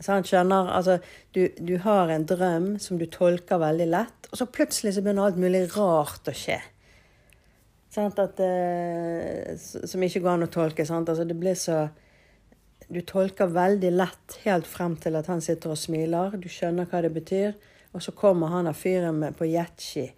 Så 0.01 0.13
han 0.13 0.25
skjønner, 0.25 0.71
altså, 0.73 0.99
du, 1.35 1.49
du, 1.69 1.77
har 1.79 2.09
en 2.09 2.25
drøm 2.25 2.79
som 2.79 2.99
du 2.99 3.07
tolker 3.07 3.61
veldig 3.61 3.87
lett, 3.87 4.29
og 4.33 4.39
så 4.39 4.47
plutselig 4.47 4.95
så 4.95 5.03
begynner 5.05 5.29
alt 5.29 5.41
mulig 5.41 5.77
rart 5.77 6.29
å 6.29 6.33
skje. 6.37 6.61
At, 7.97 8.41
eh, 8.41 9.57
som 9.59 10.03
ikke 10.03 10.21
går 10.21 10.31
an 10.31 10.47
å 10.47 10.53
tolke. 10.53 10.87
Altså, 10.87 11.25
det 11.25 11.37
blir 11.37 11.55
så 11.59 11.89
Du 12.91 13.01
tolker 13.07 13.47
veldig 13.55 13.91
lett 13.95 14.39
helt 14.43 14.67
frem 14.67 14.97
til 14.99 15.15
at 15.15 15.29
han 15.31 15.43
sitter 15.45 15.71
og 15.71 15.79
smiler. 15.79 16.35
Du 16.43 16.49
skjønner 16.51 16.89
hva 16.91 17.05
det 17.05 17.13
betyr. 17.15 17.55
Og 17.95 18.03
så 18.03 18.15
kommer 18.15 18.51
han 18.51 18.67
av 18.71 18.79
fyren 18.79 19.23
på 19.35 19.47
yetchi, 19.47 20.09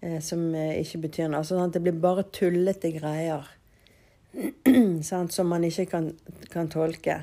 eh, 0.00 0.18
som 0.24 0.46
eh, 0.56 0.80
ikke 0.80 1.02
betyr 1.04 1.28
noe. 1.28 1.42
Altså, 1.42 1.60
det 1.72 1.80
blir 1.84 2.00
bare 2.00 2.26
tullete 2.32 2.90
greier 2.96 3.46
som 5.36 5.48
man 5.48 5.64
ikke 5.68 5.86
kan, 5.92 6.10
kan 6.52 6.68
tolke. 6.72 7.22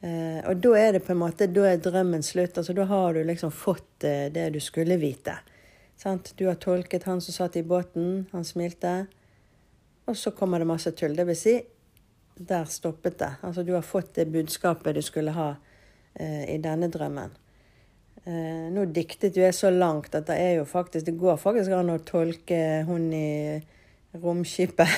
Eh, 0.00 0.40
og 0.48 0.62
da 0.64 0.74
er 0.80 0.94
det 0.96 1.04
på 1.04 1.12
en 1.12 1.20
måte, 1.20 1.48
da 1.50 1.66
er 1.68 1.82
drømmen 1.82 2.22
slutt. 2.24 2.58
altså 2.58 2.74
Da 2.76 2.86
har 2.88 3.14
du 3.14 3.22
liksom 3.24 3.52
fått 3.52 4.04
eh, 4.04 4.26
det 4.32 4.50
du 4.54 4.60
skulle 4.60 4.96
vite. 5.00 5.36
Sant? 5.96 6.32
Du 6.36 6.46
har 6.46 6.56
tolket 6.56 7.04
han 7.04 7.20
som 7.20 7.36
satt 7.36 7.56
i 7.60 7.62
båten, 7.62 8.26
han 8.32 8.44
smilte. 8.44 9.06
Og 10.08 10.16
så 10.16 10.32
kommer 10.32 10.58
det 10.58 10.70
masse 10.70 10.92
tull. 10.96 11.14
Det 11.16 11.26
vil 11.28 11.36
si, 11.36 11.60
der 12.40 12.64
stoppet 12.64 13.18
det. 13.18 13.32
Altså 13.42 13.62
du 13.62 13.74
har 13.74 13.84
fått 13.84 14.14
det 14.14 14.30
budskapet 14.32 14.94
du 14.94 15.02
skulle 15.02 15.34
ha 15.36 15.54
eh, 16.14 16.44
i 16.54 16.58
denne 16.62 16.88
drømmen. 16.92 17.34
Eh, 18.24 18.68
nå 18.72 18.84
diktet 18.92 19.36
jo 19.36 19.44
jeg 19.44 19.56
så 19.56 19.70
langt 19.72 20.14
at 20.14 20.26
det 20.28 20.36
er 20.36 20.50
jo 20.58 20.66
faktisk 20.68 21.06
Det 21.06 21.16
går 21.16 21.38
faktisk 21.40 21.72
an 21.72 21.92
å 21.94 22.02
tolke 22.04 22.82
hun 22.84 23.06
i 23.16 23.60
romskipet 24.20 24.92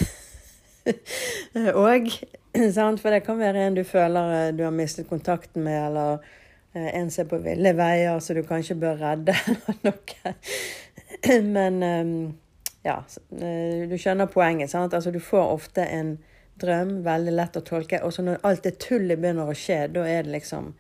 òg. 1.87 2.11
For 2.53 3.15
det 3.15 3.23
kan 3.25 3.39
være 3.39 3.67
en 3.67 3.79
du 3.79 3.85
føler 3.87 4.35
eh, 4.39 4.55
du 4.57 4.65
har 4.67 4.75
mistet 4.75 5.11
kontakten 5.11 5.63
med, 5.67 5.79
eller 5.87 6.19
eh, 6.75 6.91
en 6.99 7.11
som 7.11 7.25
er 7.25 7.31
på 7.31 7.43
ville 7.43 7.75
veier, 7.79 8.19
så 8.19 8.35
du 8.35 8.43
kanskje 8.47 8.79
bør 8.79 8.99
redde, 9.03 9.37
noe. 9.87 10.35
Men 11.47 11.77
ja, 12.83 12.97
du 13.31 13.93
skjønner 14.01 14.27
poenget. 14.33 14.71
sant? 14.73 14.95
Altså, 14.95 15.13
du 15.15 15.21
får 15.23 15.53
ofte 15.53 15.85
en 15.87 16.17
drøm, 16.63 16.95
veldig 17.05 17.35
lett 17.35 17.59
å 17.59 17.65
tolke. 17.67 18.01
Og 18.07 18.15
så 18.15 18.25
når 18.27 18.41
alt 18.49 18.65
det 18.67 18.79
tullet 18.83 19.21
begynner 19.21 19.51
å 19.51 19.57
skje, 19.57 19.85
da 19.95 20.07
er 20.09 20.27
det 20.27 20.39
liksom 20.39 20.73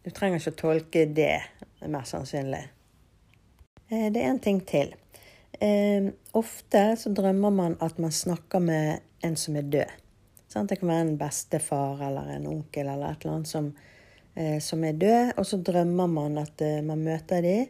Du 0.00 0.08
trenger 0.16 0.40
ikke 0.40 0.54
å 0.54 0.60
tolke 0.60 1.04
det, 1.12 1.42
mest 1.84 2.14
sannsynlig. 2.14 2.62
Det 3.90 4.16
er 4.16 4.30
en 4.30 4.38
ting 4.40 4.62
til. 4.64 4.94
ofte 6.32 6.84
så 6.96 7.12
drømmer 7.12 7.52
man 7.52 7.74
at 7.84 7.98
man 8.00 8.14
snakker 8.14 8.62
med 8.64 9.02
en 9.20 9.36
som 9.36 9.56
er 9.60 9.68
død. 9.68 10.00
Det 10.50 10.80
kan 10.80 10.88
være 10.88 11.04
en 11.04 11.18
bestefar 11.18 12.00
eller 12.08 12.32
en 12.34 12.46
onkel 12.50 12.88
eller 12.88 13.12
et 13.12 13.24
eller 13.24 13.36
annet 13.36 13.48
som, 13.48 13.68
eh, 14.34 14.58
som 14.58 14.84
er 14.84 14.92
død, 14.98 15.32
og 15.38 15.46
så 15.46 15.60
drømmer 15.62 16.06
man 16.10 16.38
at 16.38 16.60
eh, 16.60 16.80
man 16.82 17.04
møter 17.04 17.42
dem, 17.42 17.66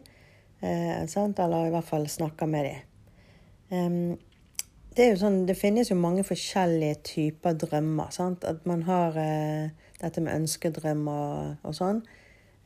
eh, 0.61 1.03
eller 1.03 1.67
i 1.67 1.69
hvert 1.75 1.85
fall 1.85 2.07
snakker 2.09 2.49
med 2.49 2.65
dem. 2.65 4.17
Det, 4.97 5.07
sånn, 5.21 5.45
det 5.47 5.55
finnes 5.59 5.91
jo 5.91 5.97
mange 5.99 6.25
forskjellige 6.27 6.97
typer 7.07 7.55
drømmer. 7.59 8.11
Sant? 8.15 8.43
At 8.47 8.65
man 8.67 8.83
har 8.87 9.15
dette 10.01 10.23
med 10.23 10.33
ønskedrømmer 10.33 11.61
og, 11.63 11.75
sånn. 11.77 12.01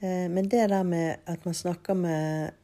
men 0.01 0.49
det 0.49 0.63
der 0.71 0.83
med 0.87 1.21
at 1.29 1.45
man 1.45 1.57
snakker 1.57 1.97
med 1.99 2.61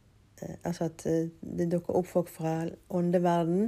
Altså 0.65 0.87
at 0.87 1.03
det 1.05 1.67
dukker 1.69 1.93
opp 1.99 2.07
folk 2.09 2.29
fra 2.33 2.63
åndeverden, 2.89 3.67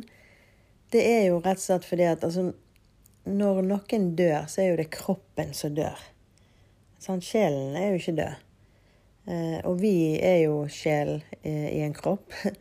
det 0.89 1.03
er 1.05 1.27
jo 1.27 1.35
rett 1.41 1.61
og 1.61 1.65
slett 1.67 1.85
fordi 1.85 2.07
at 2.09 2.23
altså, 2.25 2.47
når 3.29 3.61
noen 3.65 4.07
dør, 4.17 4.47
så 4.49 4.63
er 4.63 4.71
jo 4.71 4.79
det 4.81 4.89
kroppen 4.93 5.53
som 5.53 5.75
dør. 5.77 6.01
Sånn, 7.03 7.23
sjelen 7.23 7.77
er 7.79 7.91
jo 7.91 8.01
ikke 8.01 8.15
død. 8.19 8.43
Eh, 9.23 9.59
og 9.67 9.79
vi 9.79 9.95
er 10.19 10.41
jo 10.43 10.63
sjel 10.71 11.17
eh, 11.41 11.69
i 11.71 11.81
en 11.85 11.95
kropp. 11.95 12.35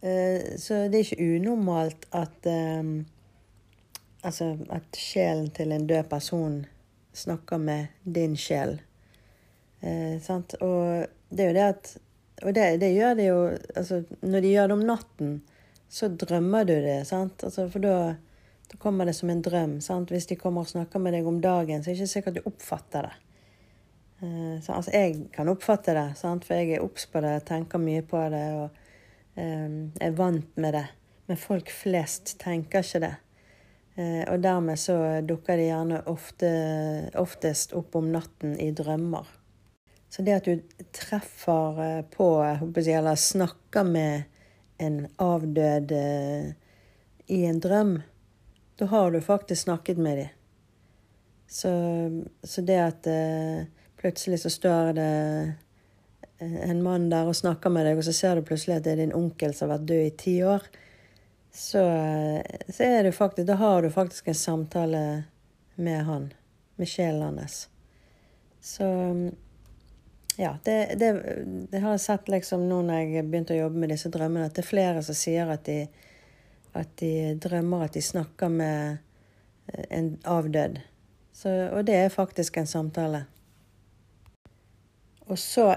eh, 0.00 0.56
så 0.60 0.86
det 0.88 0.98
er 0.98 1.06
ikke 1.06 1.30
unormalt 1.38 2.08
at 2.16 2.50
eh, 2.50 2.98
Altså 4.26 4.56
at 4.74 4.96
sjelen 4.98 5.46
til 5.54 5.70
en 5.70 5.86
død 5.86 6.08
person 6.10 6.56
snakker 7.14 7.60
med 7.62 7.86
din 8.02 8.32
sjel. 8.36 8.80
Eh, 9.80 10.18
sant? 10.20 10.56
Og 10.58 11.06
det 11.30 11.44
er 11.44 11.52
jo 11.52 11.54
det 11.54 11.66
at 11.68 11.92
Og 12.42 12.54
det, 12.54 12.64
det 12.82 12.88
gjør 12.94 13.14
det 13.14 13.28
jo 13.28 13.38
altså, 13.76 14.02
Når 14.20 14.40
de 14.40 14.50
gjør 14.50 14.66
det 14.66 14.74
om 14.74 14.82
natten, 14.86 15.30
så 15.88 16.08
drømmer 16.08 16.64
du 16.64 16.74
det, 16.82 17.06
sant? 17.06 17.44
Altså, 17.46 17.68
for 17.70 17.78
da 17.78 18.16
da 18.68 18.76
kommer 18.76 19.04
det 19.04 19.12
som 19.12 19.30
en 19.30 19.42
drøm. 19.42 19.80
Sant? 19.80 20.10
Hvis 20.10 20.26
de 20.26 20.36
kommer 20.36 20.60
og 20.60 20.68
snakker 20.68 21.00
med 21.00 21.14
deg 21.16 21.26
om 21.26 21.40
dagen, 21.40 21.82
så 21.82 21.90
er 21.90 21.94
det 21.94 22.02
ikke 22.02 22.12
sikkert 22.12 22.36
du 22.36 22.48
oppfatter 22.50 23.08
det. 23.08 23.14
Uh, 24.18 24.58
så, 24.60 24.72
altså, 24.72 24.92
jeg 24.92 25.28
kan 25.32 25.48
oppfatte 25.48 25.94
det, 25.96 26.08
sant? 26.18 26.44
for 26.44 26.58
jeg 26.58 26.76
er 26.76 26.84
obs 26.84 27.06
på 27.08 27.22
det, 27.24 27.36
tenker 27.48 27.80
mye 27.80 28.02
på 28.02 28.20
det 28.32 28.44
og 28.58 28.84
er 29.38 30.14
vant 30.18 30.56
med 30.56 30.74
det. 30.74 30.84
Men 31.28 31.40
folk 31.40 31.70
flest 31.70 32.36
tenker 32.40 32.84
ikke 32.84 33.02
det. 33.04 33.14
Uh, 33.98 34.22
og 34.30 34.40
dermed 34.44 34.78
så 34.78 34.96
dukker 35.26 35.58
det 35.58 35.68
gjerne 35.68 36.02
ofte, 36.10 36.50
oftest 37.18 37.74
opp 37.78 37.98
om 37.98 38.12
natten 38.14 38.54
i 38.60 38.70
drømmer. 38.72 39.26
Så 40.08 40.24
det 40.24 40.38
at 40.38 40.48
du 40.48 40.86
treffer 40.94 42.02
på, 42.14 42.28
eller 42.42 43.18
snakker 43.20 43.84
med 43.84 44.22
en 44.78 45.02
avdød 45.20 45.92
uh, 45.92 46.50
i 47.28 47.44
en 47.44 47.60
drøm, 47.60 47.98
da 48.78 48.86
har 48.86 49.10
du 49.10 49.20
faktisk 49.20 49.62
snakket 49.62 49.98
med 49.98 50.16
dem. 50.18 50.28
Så, 51.48 51.70
så 52.42 52.60
det 52.60 52.76
at 52.76 53.06
eh, 53.06 53.64
plutselig 53.96 54.40
så 54.40 54.50
står 54.52 54.92
det 54.98 55.08
eh, 55.08 55.52
en 56.38 56.82
mann 56.82 57.08
der 57.10 57.26
og 57.26 57.36
snakker 57.36 57.72
med 57.72 57.86
deg, 57.88 57.98
og 57.98 58.06
så 58.06 58.14
ser 58.14 58.38
du 58.38 58.46
plutselig 58.46 58.78
at 58.78 58.86
det 58.86 58.94
er 58.94 59.02
din 59.02 59.16
onkel 59.16 59.54
som 59.54 59.68
har 59.68 59.78
vært 59.78 59.88
død 59.90 60.04
i 60.04 60.14
ti 60.22 60.36
år, 60.46 60.68
så, 61.58 61.82
eh, 61.82 62.60
så 62.68 62.84
er 62.86 63.02
du 63.04 63.12
faktisk 63.12 63.48
Da 63.48 63.56
har 63.58 63.82
du 63.82 63.90
faktisk 63.90 64.28
en 64.28 64.34
samtale 64.34 65.02
med 65.74 66.04
han. 66.04 66.32
Med 66.76 66.88
sjelen 66.88 67.22
hans. 67.22 67.68
Så 68.60 68.84
ja, 70.36 70.58
det, 70.64 70.94
det, 70.98 71.08
det, 71.70 71.80
har 71.80 71.96
jeg 71.96 72.00
sett 72.00 72.28
liksom 72.28 72.68
nå 72.68 72.82
når 72.86 73.00
jeg 73.00 73.24
begynte 73.26 73.56
å 73.56 73.64
jobbe 73.64 73.82
med 73.82 73.90
disse 73.90 74.10
drømmene, 74.12 74.46
at 74.46 74.54
det 74.54 74.62
er 74.62 74.68
flere 74.68 75.02
som 75.02 75.18
sier 75.18 75.50
at 75.50 75.64
de 75.66 75.80
at 76.78 76.90
de 77.00 77.34
drømmer 77.42 77.86
at 77.86 77.96
de 77.96 78.02
snakker 78.02 78.52
med 78.52 78.98
eh, 79.72 79.84
en 79.98 80.12
avdød. 80.24 80.78
Så, 81.32 81.50
og 81.72 81.86
det 81.86 81.94
er 81.94 82.08
faktisk 82.14 82.56
en 82.56 82.66
samtale. 82.66 83.24
Og 85.26 85.38
så 85.38 85.74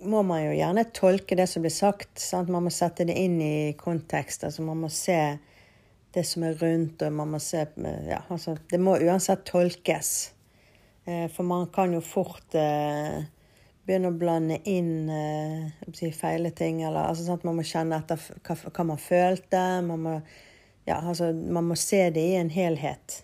må 0.00 0.22
man 0.26 0.42
jo 0.44 0.52
gjerne 0.56 0.84
tolke 0.96 1.36
det 1.38 1.46
som 1.50 1.64
blir 1.64 1.74
sagt. 1.74 2.18
Sant? 2.20 2.50
Man 2.52 2.66
må 2.66 2.72
sette 2.74 3.06
det 3.08 3.16
inn 3.18 3.38
i 3.42 3.72
kontekst. 3.78 4.44
altså 4.44 4.62
Man 4.66 4.82
må 4.84 4.90
se 4.92 5.20
det 6.14 6.24
som 6.26 6.44
er 6.46 6.58
rundt, 6.58 7.02
og 7.06 7.12
man 7.14 7.34
må 7.34 7.38
se 7.42 7.64
ja, 8.08 8.22
altså, 8.28 8.56
Det 8.70 8.80
må 8.82 8.96
uansett 8.98 9.44
tolkes. 9.46 10.32
Eh, 11.04 11.26
for 11.30 11.46
man 11.46 11.68
kan 11.74 11.94
jo 11.94 12.00
fort 12.04 12.56
eh, 12.58 13.22
begynne 13.86 14.10
å 14.10 14.18
blande 14.18 14.60
inn 14.68 15.08
eh, 15.10 15.88
si, 15.94 16.10
feile 16.14 16.50
ting. 16.50 16.82
Eller, 16.82 17.06
altså, 17.08 17.26
sånn 17.28 17.46
man 17.46 17.60
må 17.60 17.66
kjenne 17.66 17.98
etter 18.02 18.20
hva, 18.46 18.58
hva 18.70 18.86
man 18.92 19.00
følte. 19.00 19.64
Man 19.86 20.06
må, 20.06 20.14
ja, 20.88 21.00
altså, 21.00 21.32
man 21.32 21.70
må 21.70 21.78
se 21.78 22.06
det 22.14 22.26
i 22.32 22.38
en 22.40 22.52
helhet. 22.52 23.22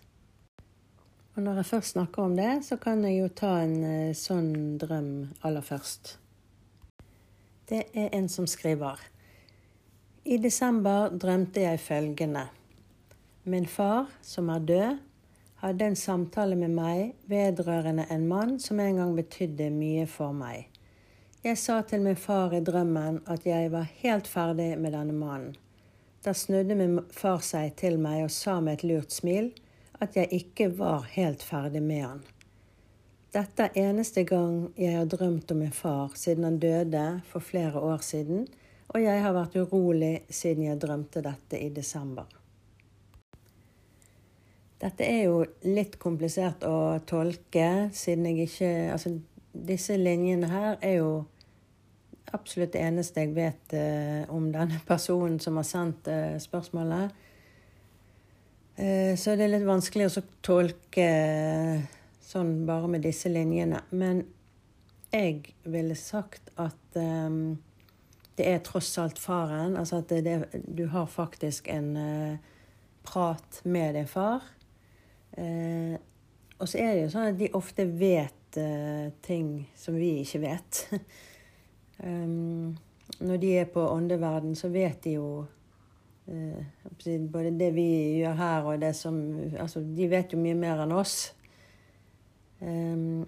Og 1.37 1.43
når 1.45 1.59
jeg 1.61 1.69
først 1.69 1.93
snakker 1.93 2.23
om 2.23 2.37
det, 2.37 2.53
så 2.65 2.79
kan 2.81 3.03
jeg 3.05 3.19
jo 3.19 3.27
ta 3.29 3.59
en 3.61 3.75
eh, 3.85 4.15
sånn 4.17 4.79
drøm 4.81 5.11
aller 5.45 5.65
først. 5.65 6.17
Det 7.69 7.83
er 7.95 8.13
en 8.15 8.29
som 8.29 8.47
skriver. 8.47 9.01
I 10.25 10.37
desember 10.39 11.11
drømte 11.11 11.61
jeg 11.61 11.81
følgende. 11.81 12.47
Min 13.45 13.67
far, 13.67 14.07
som 14.23 14.49
er 14.49 14.59
død, 14.59 14.97
hadde 15.63 15.87
en 15.87 15.97
samtale 15.97 16.57
med 16.59 16.75
meg 16.75 17.13
vedrørende 17.31 18.07
en 18.11 18.29
mann 18.29 18.57
som 18.63 18.81
en 18.81 19.01
gang 19.01 19.17
betydde 19.17 19.71
mye 19.75 20.07
for 20.07 20.35
meg. 20.37 20.69
Jeg 21.43 21.59
sa 21.59 21.81
til 21.83 22.03
min 22.03 22.19
far 22.19 22.55
i 22.55 22.63
drømmen 22.63 23.21
at 23.27 23.47
jeg 23.47 23.73
var 23.73 23.91
helt 24.03 24.27
ferdig 24.27 24.73
med 24.79 24.95
denne 24.95 25.15
mannen. 25.15 25.57
Da 26.25 26.35
snudde 26.35 26.75
min 26.75 26.99
far 27.15 27.43
seg 27.47 27.77
til 27.79 27.99
meg 28.03 28.25
og 28.25 28.33
sa 28.35 28.61
med 28.61 28.81
et 28.81 28.87
lurt 28.87 29.15
smil 29.15 29.53
at 30.03 30.17
jeg 30.19 30.31
ikke 30.43 30.73
var 30.79 31.07
helt 31.15 31.43
ferdig 31.43 31.83
med 31.83 32.03
han. 32.03 32.25
Dette 33.37 33.67
er 33.67 33.91
eneste 33.91 34.23
gang 34.25 34.71
jeg 34.81 34.95
har 34.97 35.09
drømt 35.13 35.51
om 35.53 35.59
min 35.61 35.73
far 35.75 36.15
siden 36.17 36.47
han 36.47 36.57
døde 36.63 37.05
for 37.29 37.45
flere 37.45 37.77
år 37.85 38.01
siden, 38.01 38.47
og 38.89 39.03
jeg 39.03 39.21
har 39.21 39.35
vært 39.37 39.59
urolig 39.61 40.15
siden 40.33 40.65
jeg 40.65 40.81
drømte 40.81 41.21
dette 41.21 41.61
i 41.61 41.69
desember. 41.75 42.31
Dette 44.81 45.05
er 45.05 45.27
jo 45.27 45.43
litt 45.69 45.99
komplisert 46.01 46.65
å 46.65 46.97
tolke, 47.09 47.91
siden 47.97 48.31
jeg 48.31 48.47
ikke 48.47 48.71
Altså, 48.95 49.13
disse 49.53 49.97
linjene 50.01 50.49
her 50.49 50.79
er 50.81 50.99
jo 51.03 51.11
absolutt 52.37 52.73
det 52.73 52.85
eneste 52.85 53.25
jeg 53.25 53.35
vet 53.37 53.77
eh, 53.77 54.25
om 54.33 54.49
denne 54.53 54.81
personen 54.89 55.37
som 55.41 55.61
har 55.61 55.69
sendt 55.69 56.09
eh, 56.09 56.39
spørsmålet. 56.41 57.13
Eh, 58.77 59.13
så 59.17 59.37
det 59.37 59.47
er 59.47 59.55
litt 59.59 59.69
vanskelig 59.69 60.09
å 60.09 60.25
tolke 60.45 61.11
sånn 62.27 62.65
bare 62.67 62.91
med 62.91 63.07
disse 63.07 63.31
linjene. 63.31 63.83
Men 63.95 64.25
jeg 65.15 65.55
ville 65.65 65.95
sagt 65.99 66.51
at 66.59 66.99
um, 66.99 67.57
det 68.37 68.49
er 68.51 68.65
tross 68.67 68.91
alt 69.01 69.21
faren. 69.21 69.77
Altså 69.79 70.03
at 70.03 70.13
det, 70.25 70.37
du 70.67 70.87
har 70.93 71.07
faktisk 71.07 71.71
en 71.73 71.93
uh, 71.97 72.57
prat 73.07 73.61
med 73.65 73.95
din 73.95 74.11
far. 74.11 74.45
Uh, 75.39 75.95
og 76.59 76.69
så 76.69 76.81
er 76.81 76.95
det 76.95 77.05
jo 77.05 77.13
sånn 77.13 77.31
at 77.33 77.39
de 77.39 77.53
ofte 77.57 77.87
vet 77.87 78.59
uh, 78.61 79.13
ting 79.25 79.69
som 79.79 79.97
vi 79.99 80.17
ikke 80.25 80.43
vet. 80.45 80.83
um, 82.03 82.75
når 83.27 83.39
de 83.41 83.53
er 83.61 83.69
på 83.71 83.85
åndeverden, 83.87 84.57
så 84.59 84.69
vet 84.73 84.99
de 85.07 85.15
jo 85.17 85.29
uh, 86.27 86.61
både 87.31 87.55
det 87.57 87.71
vi 87.77 87.89
gjør 88.19 88.37
her, 88.41 88.67
og 88.67 88.81
det 88.83 88.97
som 88.99 89.21
Altså, 89.61 89.81
de 89.81 90.09
vet 90.11 90.33
jo 90.35 90.41
mye 90.43 90.59
mer 90.59 90.83
enn 90.83 90.97
oss. 90.97 91.36
Um, 92.61 93.27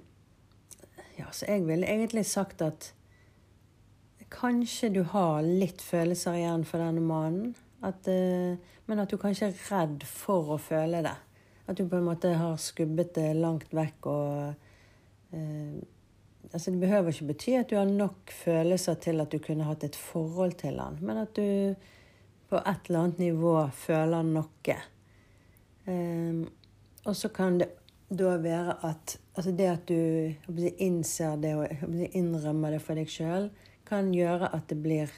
ja, 1.18 1.28
så 1.32 1.48
jeg 1.48 1.66
ville 1.66 1.86
egentlig 1.86 2.24
sagt 2.26 2.62
at 2.64 2.92
kanskje 4.32 4.90
du 4.94 5.02
har 5.12 5.42
litt 5.44 5.82
følelser 5.84 6.38
igjen 6.40 6.64
for 6.68 6.82
denne 6.82 7.04
mannen. 7.04 7.54
At, 7.84 8.08
uh, 8.08 8.56
men 8.88 9.02
at 9.02 9.10
du 9.10 9.18
kanskje 9.20 9.50
er 9.50 9.64
redd 9.68 10.06
for 10.08 10.54
å 10.54 10.60
føle 10.62 11.02
det. 11.04 11.16
At 11.68 11.76
du 11.76 11.84
på 11.84 11.98
en 11.98 12.08
måte 12.08 12.32
har 12.40 12.56
skubbet 12.60 13.12
det 13.18 13.28
langt 13.36 13.74
vekk 13.76 14.06
og 14.08 15.36
eh, 15.36 15.80
altså 16.48 16.70
Det 16.70 16.80
behøver 16.80 17.12
ikke 17.12 17.26
bety 17.28 17.56
at 17.58 17.68
du 17.68 17.76
har 17.76 17.90
nok 17.90 18.32
følelser 18.32 18.96
til 19.04 19.20
at 19.20 19.32
du 19.32 19.36
kunne 19.44 19.66
hatt 19.68 19.84
et 19.84 19.96
forhold 19.96 20.56
til 20.62 20.80
han, 20.80 20.96
men 21.04 21.20
at 21.20 21.36
du 21.36 21.74
på 22.48 22.56
et 22.56 22.88
eller 22.88 23.02
annet 23.02 23.20
nivå 23.20 23.52
føler 23.76 24.24
noe. 24.24 24.78
Eh, 25.84 26.40
og 27.04 27.16
så 27.16 27.28
kan 27.28 27.60
det 27.60 27.68
da 28.08 28.36
være 28.40 28.76
at 28.88 29.18
altså 29.36 29.52
det 29.52 29.68
at 29.68 29.88
du 29.88 30.32
innser 30.78 31.36
det 31.40 31.54
og 31.56 31.66
innrømmer 32.16 32.74
det 32.74 32.82
for 32.82 32.98
deg 32.98 33.10
sjøl, 33.12 33.50
kan 33.88 34.12
gjøre 34.14 34.50
at 34.54 34.68
det 34.70 34.78
blir 34.82 35.12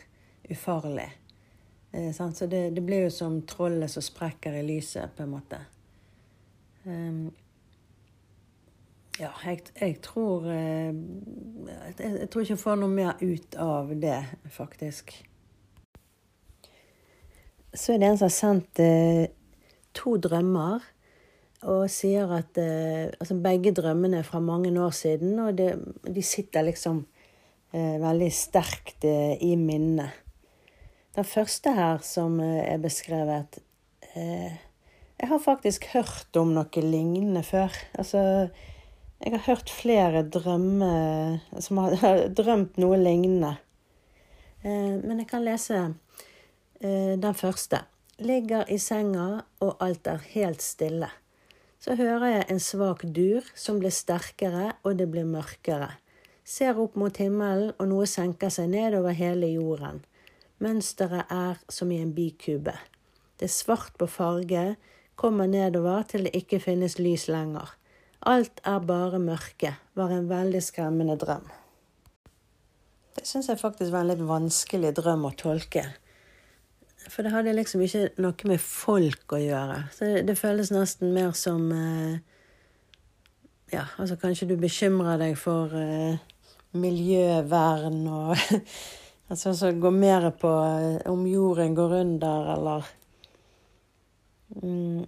ufarlig. 0.51 1.09
Eh, 1.93 2.11
så 2.13 2.47
det, 2.47 2.71
det, 2.71 2.81
blir 2.81 3.07
jo 3.07 3.11
som 3.11 3.41
trollet 3.47 3.91
som 3.91 4.03
sprekker 4.03 4.59
i 4.59 4.67
lyset, 4.67 5.15
på 5.17 5.25
en 5.25 5.33
måte. 5.35 5.59
Um, 6.85 7.31
ja, 9.21 9.33
jeg, 9.45 9.67
jeg 9.77 9.99
tror 10.03 10.47
uh, 10.47 10.55
jeg, 10.55 11.97
jeg, 11.99 12.29
tror 12.31 12.45
ikke 12.45 12.55
jeg 12.55 12.63
får 12.63 12.79
noe 12.81 12.95
mer 12.95 13.19
ut 13.21 13.59
av 13.61 13.91
det, 14.01 14.23
faktisk. 14.55 15.13
Så 17.75 17.95
er 17.95 18.01
det 18.01 18.09
en 18.09 18.19
som 18.19 18.27
har 18.27 18.35
sendt 18.35 18.81
eh, 18.83 19.27
to 19.95 20.17
drømmer. 20.19 20.83
Og 21.69 21.91
sier 21.93 22.31
at 22.33 22.57
eh, 22.61 23.11
altså 23.21 23.37
begge 23.37 23.75
drømmene 23.77 24.23
er 24.23 24.29
fra 24.29 24.41
mange 24.41 24.73
år 24.81 24.95
siden, 24.97 25.39
og 25.45 25.59
det, 25.59 25.75
de 26.07 26.23
sitter 26.25 26.67
liksom 26.67 27.05
veldig 27.71 28.33
sterkt 28.35 29.05
i 29.07 29.53
minnet. 29.55 30.17
Den 31.15 31.23
første 31.23 31.71
her 31.71 32.01
som 32.03 32.41
er 32.43 32.81
beskrevet 32.83 33.61
eh, 34.17 34.57
jeg 35.21 35.29
har 35.29 35.41
faktisk 35.45 35.85
hørt 35.93 36.37
om 36.41 36.55
noe 36.57 36.83
lignende 36.83 37.43
før. 37.45 37.75
Altså, 38.01 38.49
jeg 39.21 39.33
har 39.35 39.43
hørt 39.45 39.69
flere 39.69 40.23
drømme 40.25 40.93
som 41.61 41.81
har 42.03 42.23
drømt 42.33 42.81
noe 42.81 42.97
lignende. 42.97 43.59
Eh, 44.65 44.97
men 44.97 45.21
jeg 45.21 45.29
kan 45.29 45.45
lese 45.45 45.81
eh, 46.81 47.17
den 47.21 47.37
første. 47.37 47.83
Ligger 48.21 48.65
i 48.73 48.79
senga, 48.81 49.43
og 49.61 49.77
alt 49.85 50.09
er 50.09 50.25
helt 50.33 50.65
stille. 50.65 51.11
Så 51.81 51.97
hører 51.97 52.27
jeg 52.29 52.47
en 52.53 52.61
svak 52.61 53.07
dur 53.17 53.47
som 53.57 53.79
blir 53.81 53.93
sterkere, 53.95 54.75
og 54.85 54.99
det 55.01 55.09
blir 55.09 55.25
mørkere. 55.25 55.95
Ser 56.45 56.77
opp 56.83 56.97
mot 57.01 57.17
himmelen, 57.17 57.73
og 57.81 57.89
noe 57.89 58.09
senker 58.11 58.53
seg 58.53 58.69
ned 58.75 58.97
over 58.99 59.17
hele 59.17 59.49
jorden. 59.55 60.03
Mønsteret 60.61 61.31
er 61.33 61.61
som 61.73 61.89
i 61.89 62.03
en 62.03 62.13
bikube. 62.13 62.75
Det 63.41 63.49
er 63.49 63.55
svart 63.55 63.97
på 63.97 64.11
farge, 64.11 64.75
kommer 65.17 65.49
nedover 65.49 66.05
til 66.09 66.29
det 66.29 66.35
ikke 66.37 66.61
finnes 66.61 66.99
lys 67.01 67.29
lenger. 67.33 67.73
Alt 68.29 68.61
er 68.69 68.85
bare 68.85 69.17
mørke, 69.23 69.73
var 69.97 70.13
en 70.13 70.29
veldig 70.29 70.61
skremmende 70.61 71.17
drøm. 71.17 71.49
Det 73.17 73.25
syns 73.25 73.49
jeg 73.49 73.61
faktisk 73.61 73.95
var 73.95 74.05
en 74.05 74.13
litt 74.13 74.27
vanskelig 74.29 74.93
drøm 75.01 75.25
å 75.29 75.33
tolke. 75.33 75.87
For 77.09 77.25
det 77.25 77.33
hadde 77.33 77.55
liksom 77.57 77.83
ikke 77.85 78.11
noe 78.21 78.51
med 78.51 78.61
folk 78.63 79.33
å 79.35 79.41
gjøre. 79.41 79.79
Så 79.95 80.11
det, 80.11 80.27
det 80.29 80.39
føles 80.39 80.73
nesten 80.75 81.15
mer 81.17 81.33
som 81.39 81.71
eh, 81.75 82.21
Ja, 83.71 83.87
altså 84.03 84.19
kanskje 84.21 84.51
du 84.51 84.57
bekymrer 84.61 85.19
deg 85.21 85.37
for 85.39 85.73
eh, 85.79 86.21
miljøvern 86.77 88.03
og 88.09 88.35
Altså 89.31 89.53
så 89.55 89.69
gå 89.79 89.93
mer 89.95 90.25
på 90.35 90.51
eh, 90.51 90.97
om 91.07 91.21
jorden 91.31 91.77
går 91.79 92.01
under, 92.01 92.49
eller 92.57 92.89
Mm. 94.63 95.07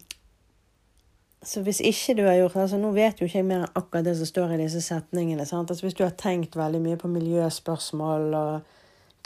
Så 1.43 1.63
hvis 1.63 1.81
ikke 1.81 2.15
du 2.15 2.23
har 2.23 2.37
gjort 2.39 2.57
altså 2.57 2.79
Nå 2.79 2.93
vet 2.95 3.21
jo 3.21 3.27
ikke 3.27 3.41
jeg 3.41 3.47
mer 3.47 3.65
enn 3.65 3.75
akkurat 3.75 4.07
det 4.07 4.15
som 4.19 4.29
står 4.29 4.55
i 4.55 4.61
disse 4.61 4.83
setningene. 4.85 5.43
Altså 5.43 5.83
hvis 5.83 5.97
du 5.99 6.05
har 6.05 6.15
tenkt 6.19 6.57
veldig 6.57 6.81
mye 6.85 7.01
på 7.01 7.11
miljøspørsmål 7.11 8.37
og 8.39 8.77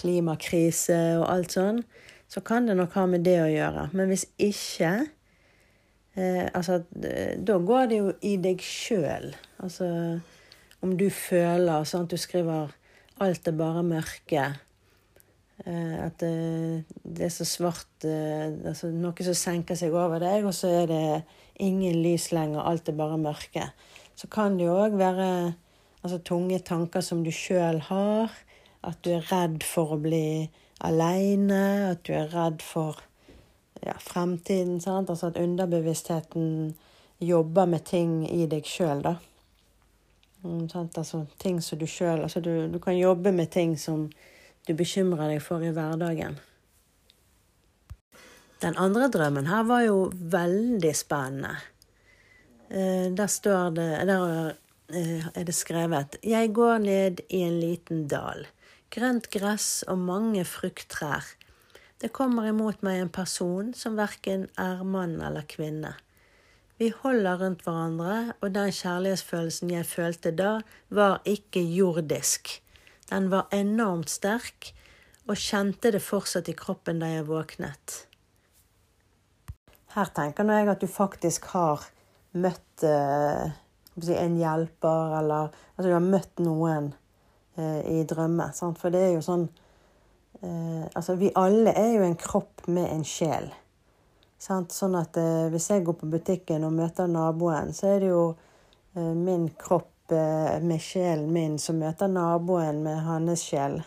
klimakrise 0.01 0.97
og 1.21 1.27
alt 1.33 1.57
sånn, 1.57 1.83
så 2.29 2.43
kan 2.43 2.67
det 2.67 2.77
nok 2.77 2.97
ha 2.99 3.07
med 3.11 3.25
det 3.27 3.37
å 3.43 3.51
gjøre. 3.51 3.89
Men 3.95 4.11
hvis 4.11 4.27
ikke 4.43 4.95
eh, 6.17 6.47
Altså, 6.53 6.81
da 6.91 7.59
går 7.61 7.91
det 7.91 7.99
jo 8.01 8.13
i 8.25 8.37
deg 8.41 8.63
sjøl. 8.65 9.31
Altså 9.63 9.89
om 10.85 10.95
du 10.99 11.09
føler 11.13 11.87
sånn 11.89 12.07
at 12.07 12.13
du 12.13 12.21
skriver 12.21 12.73
'alt 13.21 13.49
er 13.49 13.57
bare 13.57 13.83
mørke'. 13.83 14.47
Eh, 15.65 15.97
at 16.05 16.19
det, 16.21 16.85
det, 17.03 17.27
er 17.27 17.33
så 17.33 17.47
svart 17.49 18.05
eh, 18.05 18.53
altså 18.69 18.91
Noe 18.93 19.25
som 19.25 19.35
senker 19.35 19.79
seg 19.79 19.95
over 19.97 20.21
deg, 20.21 20.45
og 20.45 20.53
så 20.55 20.69
er 20.83 20.91
det 20.91 21.07
ingen 21.65 21.97
lys 22.05 22.29
lenger. 22.37 22.61
Alt 22.61 22.91
er 22.93 22.99
bare 22.99 23.17
mørke. 23.19 23.71
Så 24.17 24.29
kan 24.33 24.59
det 24.59 24.69
jo 24.69 24.77
òg 24.77 24.99
være 25.01 25.55
altså, 26.03 26.19
tunge 26.19 26.61
tanker 26.61 27.01
som 27.01 27.25
du 27.25 27.33
sjøl 27.33 27.81
har. 27.89 28.33
At 28.85 29.01
du 29.03 29.15
er 29.17 29.25
redd 29.33 29.65
for 29.65 29.97
å 29.97 30.01
bli 30.01 30.51
aleine. 30.79 31.93
At 31.93 32.05
du 32.07 32.13
er 32.17 32.33
redd 32.33 32.63
for 32.65 33.01
ja, 33.83 33.97
fremtiden. 34.01 34.81
Sant? 34.81 35.11
Altså 35.11 35.31
at 35.33 35.41
underbevisstheten 35.41 36.77
jobber 37.19 37.67
med 37.67 37.85
ting 37.89 38.21
i 38.29 38.45
deg 38.51 38.67
sjøl, 38.69 39.03
da. 39.05 39.17
Mm, 40.45 40.69
altså 40.85 41.25
ting 41.41 41.63
som 41.65 41.79
du 41.81 41.87
sjøl 41.89 42.21
Altså 42.23 42.43
du, 42.45 42.69
du 42.71 42.77
kan 42.79 42.95
jobbe 42.95 43.33
med 43.33 43.49
ting 43.51 43.73
som 43.81 44.05
du 44.69 44.75
bekymrer 44.77 45.33
deg 45.33 45.41
for 45.43 45.65
i 45.65 45.73
hverdagen. 45.75 46.37
Den 48.63 48.77
andre 48.81 49.09
drømmen 49.13 49.49
her 49.51 49.65
var 49.69 49.83
jo 49.87 50.11
veldig 50.13 50.93
spennende. 50.97 51.57
Eh, 52.69 53.09
der 53.15 53.27
står 53.27 53.71
det 53.77 53.91
Der 54.09 54.55
eh, 54.91 55.27
er 55.35 55.45
det 55.45 55.55
skrevet 55.55 56.17
Jeg 56.23 56.55
går 56.55 56.79
ned 56.79 57.21
i 57.29 57.43
en 57.47 57.61
liten 57.61 58.07
dal. 58.09 58.47
Grønt 58.95 59.31
gress 59.35 59.83
og 59.91 59.99
mange 59.99 60.45
frukttrær. 60.47 61.27
Det 62.01 62.13
kommer 62.13 62.49
imot 62.51 62.83
meg 62.85 63.01
en 63.01 63.13
person 63.13 63.73
som 63.75 63.97
verken 63.99 64.47
er 64.61 64.83
mann 64.85 65.17
eller 65.25 65.47
kvinne. 65.49 65.95
Vi 66.77 66.91
holder 66.93 67.41
rundt 67.41 67.63
hverandre, 67.65 68.35
og 68.45 68.53
den 68.53 68.73
kjærlighetsfølelsen 68.75 69.73
jeg 69.73 69.89
følte 69.89 70.33
da, 70.37 70.59
var 70.93 71.23
ikke 71.25 71.63
jordisk. 71.65 72.51
Den 73.09 73.31
var 73.33 73.49
enormt 73.57 74.13
sterk, 74.13 74.75
og 75.27 75.41
kjente 75.41 75.91
det 75.95 76.05
fortsatt 76.05 76.51
i 76.53 76.55
kroppen 76.55 77.01
da 77.03 77.09
jeg 77.11 77.27
våknet. 77.31 78.03
Her 79.97 80.13
tenker 80.15 80.53
jeg 80.53 80.69
at 80.69 80.85
du 80.85 80.87
faktisk 80.91 81.49
har 81.55 81.89
møtt 82.37 82.85
eh, 82.85 83.57
en 83.97 84.37
hjelper, 84.37 85.17
eller 85.23 85.57
altså 85.75 85.89
du 85.89 85.95
har 85.97 86.05
møtt 86.05 86.45
noen 86.45 86.93
i 87.59 88.03
drømmer. 88.09 88.53
Sant? 88.57 88.81
For 88.81 88.95
det 88.95 89.03
er 89.07 89.13
jo 89.15 89.25
sånn 89.25 89.47
eh, 90.43 90.85
Altså, 90.93 91.17
vi 91.21 91.33
alle 91.35 91.73
er 91.77 91.97
jo 91.97 92.07
en 92.07 92.19
kropp 92.21 92.67
med 92.69 92.91
en 92.93 93.05
sjel. 93.07 93.51
Sant? 94.39 94.75
Sånn 94.77 94.97
at 94.99 95.17
eh, 95.21 95.49
hvis 95.53 95.71
jeg 95.73 95.85
går 95.87 96.01
på 96.01 96.11
butikken 96.13 96.67
og 96.69 96.77
møter 96.77 97.09
naboen, 97.11 97.73
så 97.77 97.95
er 97.95 98.03
det 98.05 98.11
jo 98.13 98.25
eh, 98.95 99.13
min 99.15 99.51
kropp 99.59 99.93
Eh, 100.11 100.61
med 100.61 100.81
sjelen 100.81 101.33
min 101.33 101.59
som 101.59 101.81
møter 101.83 102.07
naboen 102.09 102.85
med 102.85 103.01
hans 103.03 103.43
sjel. 103.43 103.81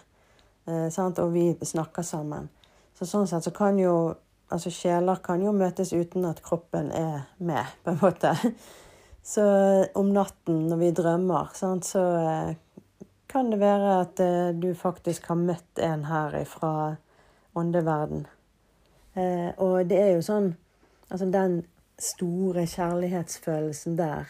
Eh, 0.67 0.99
og 1.07 1.31
vi 1.31 1.53
snakker 1.63 2.03
sammen. 2.03 2.49
Så 2.97 3.07
sånn 3.07 3.27
sett 3.27 3.47
så 3.47 3.55
kan 3.55 3.79
jo 3.79 4.15
Altså, 4.49 4.71
sjeler 4.73 5.19
kan 5.21 5.43
jo 5.45 5.51
møtes 5.53 5.91
uten 5.93 6.23
at 6.25 6.39
kroppen 6.41 6.87
er 6.89 7.27
med, 7.37 7.67
på 7.85 7.91
en 7.91 7.99
måte. 8.01 8.31
Så 9.33 9.43
om 9.93 10.09
natten 10.09 10.63
når 10.71 10.79
vi 10.79 10.89
drømmer, 10.97 11.51
sant, 11.53 11.85
så 11.85 12.01
eh, 12.17 12.81
kan 13.29 13.51
det 13.51 13.59
være 13.59 13.99
at 14.01 14.19
eh, 14.19 14.55
du 14.61 14.73
faktisk 14.75 15.27
har 15.29 15.37
møtt 15.37 15.79
en 15.79 16.05
her 16.09 16.43
fra 16.49 16.95
åndeverden. 17.57 18.25
Eh, 19.13 19.51
og 19.57 19.89
det 19.89 20.01
er 20.01 20.11
jo 20.17 20.25
sånn 20.25 20.55
Altså 21.09 21.25
den 21.33 21.63
store 21.97 22.67
kjærlighetsfølelsen 22.69 23.95
der. 23.97 24.27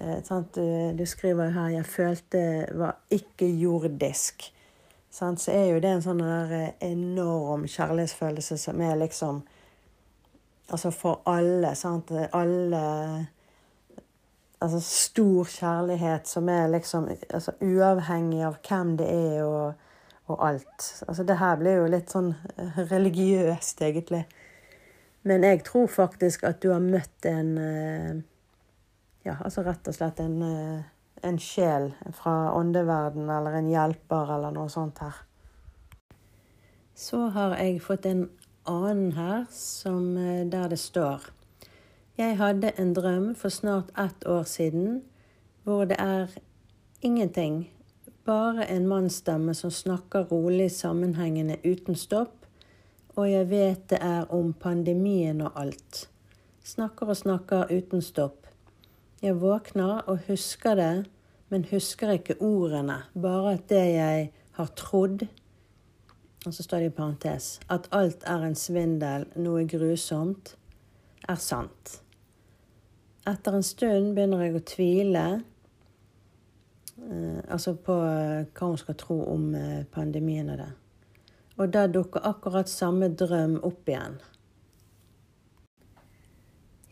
Eh, 0.00 0.94
du, 0.96 1.04
skriver 1.06 1.50
her 1.52 1.68
'jeg 1.68 1.86
følte 1.86 2.66
var 2.72 2.96
ikke-jordisk'. 3.10 4.52
Så 5.10 5.50
er 5.52 5.64
jo 5.64 5.80
det 5.80 5.90
en 5.90 6.02
sånn 6.02 6.22
enorm 6.80 7.66
kjærlighetsfølelse 7.66 8.56
som 8.56 8.80
er 8.80 8.94
liksom 8.96 9.42
Altså 10.70 10.90
for 10.90 11.20
alle. 11.26 11.74
Sant? 11.74 12.10
Alle 12.32 13.26
Altså 14.60 14.80
stor 14.82 15.44
kjærlighet 15.44 16.26
som 16.26 16.48
er 16.50 16.66
liksom 16.72 17.06
altså 17.08 17.52
uavhengig 17.62 18.42
av 18.42 18.56
hvem 18.66 18.96
det 18.98 19.06
er 19.06 19.44
og 19.46 19.76
og 20.28 20.48
alt. 20.48 21.04
Altså 21.08 21.24
det 21.24 21.38
her 21.40 21.56
blir 21.56 21.80
jo 21.80 21.88
litt 21.90 22.12
sånn 22.12 22.32
eh, 22.56 22.80
religiøst, 22.90 23.80
egentlig. 23.84 24.24
Men 25.28 25.44
jeg 25.44 25.62
tror 25.66 25.88
faktisk 25.90 26.44
at 26.48 26.60
du 26.62 26.70
har 26.72 26.84
møtt 26.84 27.28
en 27.28 27.54
eh, 27.62 28.18
Ja, 29.26 29.34
altså 29.44 29.60
rett 29.66 29.88
og 29.90 29.92
slett 29.96 30.20
en, 30.22 30.36
eh, 30.40 30.84
en 31.26 31.40
sjel 31.42 31.90
fra 32.16 32.52
åndeverden, 32.56 33.26
eller 33.28 33.58
en 33.58 33.68
hjelper, 33.68 34.30
eller 34.36 34.54
noe 34.54 34.70
sånt 34.72 35.02
her. 35.04 35.18
Så 36.96 37.26
har 37.34 37.56
jeg 37.58 37.82
fått 37.84 38.06
en 38.08 38.22
annen 38.68 39.12
her, 39.18 39.44
som, 39.52 40.14
der 40.48 40.70
det 40.70 40.78
står 40.80 41.28
Jeg 42.18 42.36
hadde 42.36 42.72
en 42.78 42.94
drøm 42.94 43.34
for 43.34 43.48
snart 43.48 43.90
ett 43.98 44.26
år 44.26 44.42
siden 44.42 45.02
hvor 45.62 45.84
det 45.84 45.96
er 45.98 46.26
ingenting 47.02 47.70
bare 48.26 48.66
en 48.66 48.88
mannsstemme 48.88 49.54
som 49.54 49.70
snakker 49.70 50.26
rolig 50.32 50.70
sammenhengende 50.72 51.56
uten 51.64 51.96
stopp, 51.96 52.46
og 53.16 53.30
jeg 53.30 53.50
vet 53.50 53.86
det 53.90 53.98
er 54.02 54.26
om 54.34 54.52
pandemien 54.52 55.40
og 55.40 55.52
alt. 55.60 56.08
Snakker 56.64 57.06
og 57.06 57.16
snakker 57.16 57.70
uten 57.70 58.02
stopp. 58.02 58.46
Jeg 59.22 59.40
våkner 59.40 60.02
og 60.06 60.18
husker 60.26 60.74
det, 60.74 61.06
men 61.48 61.64
husker 61.70 62.10
ikke 62.10 62.40
ordene, 62.40 63.02
bare 63.14 63.52
at 63.52 63.68
det 63.70 63.86
jeg 63.94 64.32
har 64.58 64.74
trodd 64.76 65.28
og 66.46 66.54
så 66.54 66.62
står 66.62 66.78
det 66.78 66.86
i 66.86 66.96
parentes 66.96 67.60
at 67.70 67.88
alt 67.92 68.22
er 68.26 68.44
en 68.46 68.54
svindel, 68.56 69.26
noe 69.36 69.64
grusomt, 69.68 70.54
er 71.28 71.40
sant. 71.42 71.98
Etter 73.28 73.58
en 73.58 73.66
stund 73.66 74.14
begynner 74.16 74.46
jeg 74.46 74.56
å 74.56 74.64
tvile 74.64 75.24
Eh, 77.10 77.38
altså 77.48 77.74
på 77.74 77.94
eh, 77.94 78.46
hva 78.52 78.70
hun 78.72 78.80
skal 78.80 78.96
tro 78.98 79.18
om 79.30 79.52
eh, 79.54 79.84
pandemien 79.92 80.50
og 80.50 80.58
det. 80.58 80.70
Og 81.58 81.70
da 81.74 81.86
dukker 81.90 82.26
akkurat 82.26 82.70
samme 82.70 83.10
drøm 83.14 83.58
opp 83.66 83.88
igjen. 83.88 84.18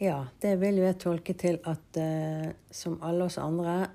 Ja, 0.00 0.26
det 0.42 0.56
vil 0.60 0.78
jo 0.80 0.86
jeg 0.86 0.98
tolke 1.02 1.34
til 1.38 1.58
at 1.64 1.98
eh, 2.00 2.52
som 2.70 2.98
alle 3.02 3.26
oss 3.26 3.38
andre, 3.42 3.88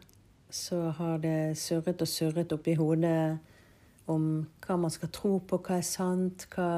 så 0.52 0.90
har 0.98 1.22
det 1.24 1.58
surret 1.60 2.02
og 2.04 2.10
surret 2.12 2.52
oppi 2.52 2.76
hodet 2.76 3.38
om 4.12 4.26
hva 4.66 4.76
man 4.82 4.92
skal 4.92 5.12
tro 5.14 5.38
på, 5.48 5.62
hva 5.64 5.78
er 5.78 5.88
sant, 5.88 6.48
hva 6.52 6.72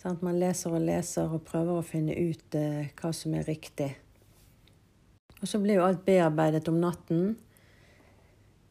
sant? 0.00 0.24
Man 0.26 0.40
leser 0.40 0.74
og 0.74 0.82
leser 0.82 1.30
og 1.30 1.44
prøver 1.46 1.78
å 1.78 1.86
finne 1.86 2.16
ut 2.16 2.58
eh, 2.58 2.88
hva 2.98 3.12
som 3.14 3.36
er 3.38 3.46
riktig. 3.46 3.92
Og 5.42 5.48
så 5.50 5.58
blir 5.58 5.80
jo 5.80 5.86
alt 5.86 6.04
bearbeidet 6.06 6.68
om 6.70 6.78
natten. 6.80 7.34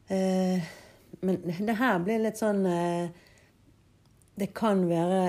Eh, 0.08 0.70
men 1.20 1.66
det 1.68 1.76
her 1.78 2.00
blir 2.02 2.24
litt 2.24 2.40
sånn 2.40 2.64
eh, 2.66 3.12
Det 4.34 4.48
kan 4.56 4.82
være 4.88 5.20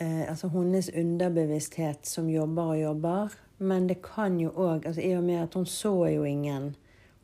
eh, 0.00 0.24
altså 0.24 0.48
hennes 0.52 0.88
underbevissthet 0.90 2.08
som 2.08 2.30
jobber 2.32 2.72
og 2.72 2.80
jobber. 2.80 3.36
Men 3.58 3.86
det 3.90 4.00
kan 4.02 4.38
jo 4.40 4.50
òg 4.54 4.88
altså 4.88 5.04
I 5.04 5.12
og 5.18 5.26
med 5.26 5.42
at 5.42 5.54
hun 5.58 5.68
så 5.68 5.92
jo 6.08 6.24
ingen. 6.24 6.72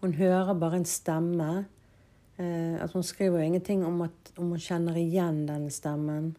Hun 0.04 0.14
hører 0.18 0.54
bare 0.60 0.82
en 0.82 0.88
stemme. 0.88 1.64
Eh, 2.36 2.76
altså 2.76 3.00
hun 3.00 3.08
skriver 3.08 3.40
jo 3.40 3.48
ingenting 3.48 3.86
om, 3.86 4.02
at, 4.04 4.32
om 4.36 4.52
hun 4.52 4.60
kjenner 4.60 5.00
igjen 5.00 5.46
denne 5.48 5.72
stemmen. 5.72 6.34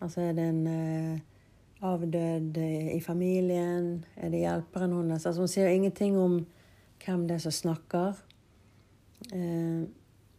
Altså 0.00 0.28
er 0.28 0.36
det 0.38 0.46
en 0.46 0.66
eh, 0.70 1.20
avdød 1.82 2.58
i 2.94 3.00
familien? 3.02 4.04
Er 4.16 4.30
det 4.30 4.44
hjelperen 4.44 4.94
hennes? 4.96 5.26
Altså 5.26 5.42
hun 5.42 5.50
sier 5.50 5.72
ingenting 5.72 6.18
om 6.18 6.38
hvem 7.02 7.26
det 7.28 7.38
er 7.38 7.44
som 7.46 7.54
snakker. 7.54 8.22
Eh, 9.32 9.82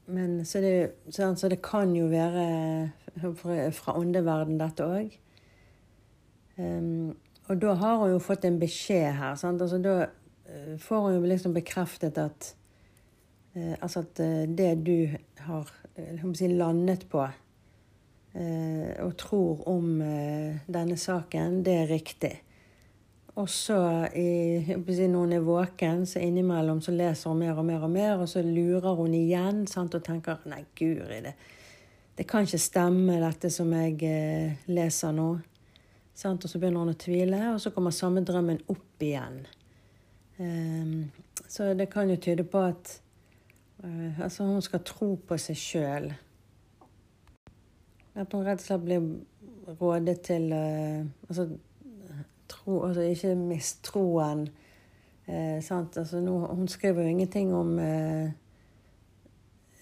men 0.05 0.45
så 0.45 0.59
det, 0.59 0.91
så 1.09 1.49
det, 1.49 1.61
kan 1.63 1.95
jo 1.95 2.07
være 2.11 2.91
fra 3.71 3.95
åndeverden, 3.99 4.59
dette 4.59 4.83
òg. 4.87 5.13
Um, 6.57 7.15
og 7.49 7.61
da 7.61 7.73
har 7.79 8.01
hun 8.01 8.11
jo 8.13 8.19
fått 8.21 8.45
en 8.45 8.59
beskjed 8.61 9.15
her. 9.17 9.31
Altså, 9.31 9.79
da 9.81 9.95
eh, 10.03 10.75
får 10.79 11.05
hun 11.07 11.15
jo 11.15 11.31
liksom 11.31 11.55
bekreftet 11.55 12.19
at 12.21 12.51
uh, 13.55 13.73
Altså 13.79 14.03
at 14.03 14.19
uh, 14.19 14.43
det 14.57 14.85
du 14.85 15.07
har 15.47 15.71
si, 16.35 16.47
landet 16.47 17.07
på 17.09 17.23
og 18.33 19.11
tror 19.21 19.59
om 19.69 19.99
denne 20.65 20.95
saken, 20.97 21.59
det 21.65 21.73
er 21.83 21.91
riktig. 21.91 22.31
Og 23.35 23.49
så 23.49 23.77
når 24.09 25.17
hun 25.17 25.33
er 25.33 25.45
våken, 25.45 26.05
så 26.05 26.19
innimellom 26.19 26.81
så 26.81 26.91
leser 26.93 27.29
hun 27.29 27.39
mer 27.39 27.57
og 27.57 27.65
mer 27.65 27.85
og 27.85 27.89
mer, 27.89 28.17
og 28.17 28.29
så 28.29 28.41
lurer 28.41 28.93
hun 28.97 29.13
igjen 29.13 29.65
sant, 29.67 29.95
og 29.95 30.03
tenker 30.05 30.41
Nei, 30.49 30.63
guri, 30.77 31.21
det, 31.25 31.33
det 32.17 32.27
kan 32.29 32.45
ikke 32.45 32.61
stemme, 32.61 33.17
dette 33.21 33.49
som 33.49 33.73
jeg 33.73 33.97
eh, 34.05 34.67
leser 34.69 35.15
nå. 35.17 35.31
Sant? 36.13 36.45
Og 36.45 36.49
så 36.51 36.61
begynner 36.61 36.85
hun 36.85 36.93
å 36.93 36.99
tvile, 36.99 37.39
og 37.55 37.61
så 37.61 37.71
kommer 37.73 37.95
samme 37.95 38.21
drømmen 38.21 38.61
opp 38.69 39.01
igjen. 39.01 39.41
Um, 40.37 41.09
så 41.49 41.71
det 41.77 41.89
kan 41.89 42.09
jo 42.09 42.19
tyde 42.21 42.45
på 42.45 42.61
at 42.61 42.99
uh, 43.83 44.19
altså 44.21 44.45
hun 44.45 44.61
skal 44.61 44.85
tro 44.85 45.15
på 45.17 45.37
seg 45.41 45.57
sjøl. 45.57 46.07
At 48.15 48.33
hun 48.33 48.45
rett 48.45 48.61
og 48.61 48.65
slett 48.67 48.83
blir 48.85 49.05
rådet 49.79 50.19
til 50.27 50.51
uh, 50.53 51.05
altså 51.29 51.47
tro, 52.53 52.83
altså 52.87 53.01
ikke 53.01 53.35
mistroen. 53.35 54.47
Eh, 55.25 55.55
altså, 55.55 56.19
nå, 56.19 56.37
hun 56.51 56.67
skriver 56.67 57.03
jo 57.03 57.13
ingenting 57.13 57.53
om 57.55 57.77
eh, 57.79 58.33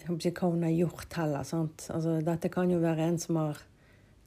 hva 0.06 0.50
hun 0.50 0.64
har 0.64 0.76
gjort 0.76 1.18
heller. 1.18 1.42
Altså, 1.42 2.20
dette 2.26 2.52
kan 2.54 2.70
jo 2.72 2.82
være 2.82 3.10
en 3.10 3.20
som 3.22 3.40
har 3.42 3.62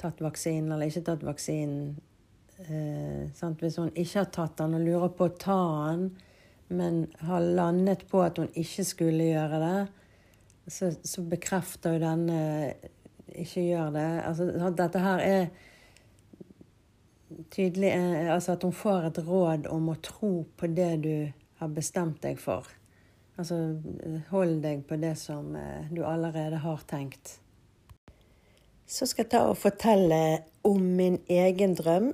tatt 0.00 0.22
vaksinen 0.24 0.74
eller 0.74 0.90
ikke 0.90 1.06
tatt 1.06 1.26
vaksinen. 1.26 1.94
Eh, 2.66 3.50
Hvis 3.60 3.78
hun 3.78 3.92
ikke 3.94 4.18
har 4.18 4.30
tatt 4.34 4.58
den 4.58 4.78
og 4.78 4.86
lurer 4.86 5.14
på 5.14 5.28
å 5.28 5.36
ta 5.38 5.60
den, 5.90 6.08
men 6.74 7.04
har 7.20 7.40
landet 7.44 8.06
på 8.10 8.22
at 8.24 8.38
hun 8.40 8.50
ikke 8.54 8.84
skulle 8.84 9.30
gjøre 9.30 9.60
det, 9.62 9.78
så, 10.72 10.90
så 11.04 11.22
bekrefter 11.28 11.94
jo 11.94 12.02
denne 12.02 12.40
ikke 13.34 13.66
gjør 13.68 13.94
det. 13.94 14.08
Altså, 14.24 14.70
dette 14.78 15.02
her 15.04 15.22
er 15.24 15.46
tydelig 17.54 17.90
eh, 17.90 18.32
altså 18.34 18.54
at 18.54 18.62
hun 18.62 18.72
får 18.72 19.08
et 19.10 19.20
råd 19.26 19.68
om 19.72 19.90
å 19.92 20.00
tro 20.02 20.32
på 20.56 20.70
det 20.70 20.90
du 21.04 21.14
har 21.60 21.72
bestemt 21.74 22.22
deg 22.22 22.40
for. 22.42 22.68
Altså 23.38 23.56
hold 24.30 24.60
deg 24.62 24.84
på 24.88 24.98
det 25.02 25.16
som 25.18 25.54
eh, 25.58 25.90
du 25.90 26.04
allerede 26.06 26.62
har 26.62 26.84
tenkt. 26.90 27.38
Så 28.86 29.08
skal 29.08 29.24
jeg 29.24 29.32
ta 29.32 29.46
og 29.48 29.58
fortelle 29.58 30.44
om 30.66 30.82
min 30.98 31.18
egen 31.30 31.74
drøm. 31.78 32.12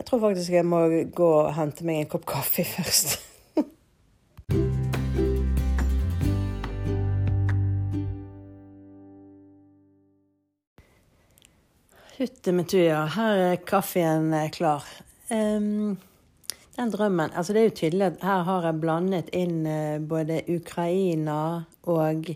Jeg 0.00 0.06
tror 0.08 0.22
faktisk 0.26 0.52
jeg 0.56 0.66
må 0.66 0.80
gå 1.14 1.26
og 1.42 1.54
hente 1.54 1.86
meg 1.86 2.02
en 2.02 2.10
kopp 2.10 2.26
kaffe 2.28 2.64
først. 2.66 3.29
Hytte 12.20 12.52
med 12.52 12.68
tuja. 12.68 13.06
Her 13.08 13.38
er 13.40 13.60
kaffen 13.64 14.34
eh, 14.36 14.50
klar. 14.52 14.84
Um, 15.32 15.96
den 16.76 16.90
drømmen 16.92 17.30
Altså, 17.32 17.54
det 17.56 17.60
er 17.60 17.68
jo 17.70 17.76
tydelig 17.78 18.06
at 18.06 18.24
her 18.28 18.42
har 18.44 18.66
jeg 18.68 18.80
blandet 18.82 19.30
inn 19.32 19.62
uh, 19.64 19.96
både 20.04 20.42
Ukraina 20.52 21.36
og 21.88 22.28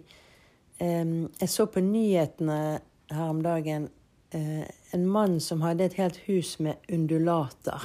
um, 0.81 1.11
Jeg 1.37 1.51
så 1.53 1.67
på 1.69 1.83
nyhetene 1.85 2.79
her 3.11 3.27
om 3.27 3.43
dagen 3.45 3.91
uh, 4.33 4.65
en 4.97 5.05
mann 5.05 5.37
som 5.37 5.61
hadde 5.61 5.85
et 5.85 5.99
helt 6.01 6.17
hus 6.31 6.55
med 6.65 6.89
undulater. 6.89 7.85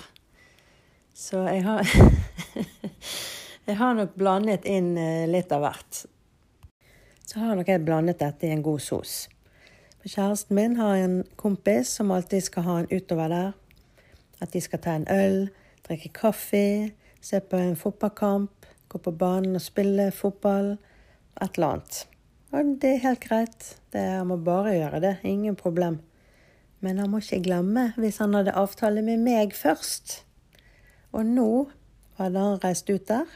Så 1.12 1.42
jeg 1.50 1.66
har 1.66 1.84
Jeg 3.68 3.76
har 3.76 4.00
nok 4.00 4.16
blandet 4.16 4.64
inn 4.64 4.94
uh, 4.96 5.28
litt 5.28 5.52
av 5.52 5.68
hvert. 5.68 6.06
Så 7.28 7.44
har 7.44 7.60
nok 7.60 7.68
jeg 7.68 7.84
blandet 7.84 8.24
dette 8.24 8.48
i 8.48 8.56
en 8.56 8.64
god 8.64 8.80
sos. 8.88 9.18
Kjæresten 10.10 10.56
min 10.56 10.76
har 10.76 10.96
en 10.96 11.24
kompis 11.38 11.88
som 11.88 12.12
alltid 12.12 12.42
skal 12.42 12.64
ha 12.66 12.78
en 12.80 12.88
utover 12.90 13.28
der. 13.30 13.52
At 14.42 14.54
de 14.54 14.62
skal 14.62 14.82
ta 14.82 14.96
en 14.98 15.06
øl, 15.12 15.50
drikke 15.86 16.10
kaffe, 16.10 16.92
se 17.22 17.40
på 17.40 17.58
en 17.58 17.76
fotballkamp, 17.76 18.66
gå 18.90 18.98
på 18.98 19.12
banen 19.12 19.56
og 19.56 19.62
spille 19.62 20.08
fotball. 20.12 20.78
Et 21.42 21.56
eller 21.56 21.68
annet. 21.68 22.08
Og 22.52 22.72
det 22.82 22.90
er 22.96 23.04
helt 23.04 23.22
greit. 23.22 23.68
Det, 23.94 24.02
han 24.02 24.28
må 24.28 24.40
bare 24.42 24.74
gjøre 24.80 25.00
det. 25.04 25.16
Ingen 25.24 25.56
problem. 25.56 26.00
Men 26.80 26.98
han 26.98 27.12
må 27.12 27.22
ikke 27.22 27.44
glemme 27.44 27.92
hvis 27.98 28.18
han 28.18 28.34
hadde 28.34 28.58
avtale 28.58 29.06
med 29.06 29.22
meg 29.22 29.54
først. 29.54 30.24
Og 31.12 31.26
nå 31.26 31.70
hadde 32.18 32.48
han 32.48 32.64
reist 32.64 32.90
ut 32.90 33.06
der 33.08 33.30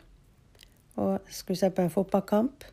og 0.95 1.21
skulle 1.29 1.57
se 1.57 1.69
på 1.69 1.85
en 1.85 1.93
fotballkamp. 1.93 2.65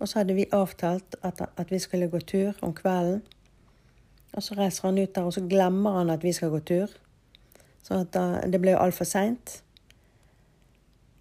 Og 0.00 0.08
så 0.08 0.20
hadde 0.20 0.34
vi 0.34 0.46
avtalt 0.52 1.16
at, 1.22 1.40
at, 1.56 1.70
vi 1.70 1.78
skulle 1.78 2.10
gå 2.10 2.18
tur 2.18 2.58
om 2.62 2.74
kvelden. 2.74 3.22
Og 4.34 4.42
så 4.42 4.56
reiser 4.58 4.88
han 4.88 4.98
ut 4.98 5.14
der, 5.14 5.22
og 5.22 5.32
så 5.32 5.44
glemmer 5.46 5.98
han 6.00 6.10
at 6.10 6.24
vi 6.26 6.32
skal 6.32 6.50
gå 6.50 6.58
tur. 6.58 6.90
Så 7.84 8.02
da, 8.10 8.40
det 8.50 8.60
ble 8.60 8.74
jo 8.74 8.82
altfor 8.82 9.06
seint. 9.06 9.60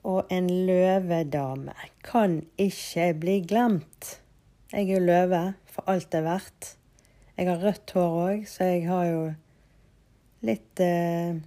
Og 0.04 0.26
en 0.34 0.50
løvedame 0.68 1.76
kan 2.04 2.42
ikke 2.58 3.14
bli 3.20 3.38
glemt. 3.48 4.18
Jeg 4.74 4.90
er 4.90 4.96
jo 4.96 5.06
løve 5.06 5.44
for 5.70 5.86
alt 5.88 6.10
det 6.12 6.24
er 6.24 6.28
verdt. 6.28 6.76
Jeg 7.38 7.50
har 7.50 7.62
rødt 7.64 7.94
hår 7.96 8.18
òg, 8.24 8.48
så 8.50 8.66
jeg 8.68 8.88
har 8.88 9.06
jo 9.10 9.22
litt 10.46 10.82
eh, 10.84 11.38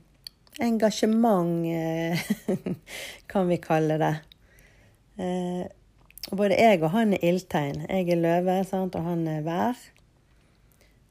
engasjement, 0.62 1.66
eh, 1.68 2.22
kan 3.30 3.50
vi 3.50 3.58
kalle 3.62 3.98
det. 4.00 4.14
Eh, 5.20 5.66
både 6.32 6.58
jeg 6.58 6.82
og 6.82 6.90
han 6.94 7.14
er 7.14 7.24
ildtegn. 7.24 7.84
Jeg 7.88 8.10
er 8.10 8.22
løve, 8.22 8.60
sant? 8.66 8.96
og 8.98 9.06
han 9.06 9.26
er 9.30 9.42
vær. 9.46 9.80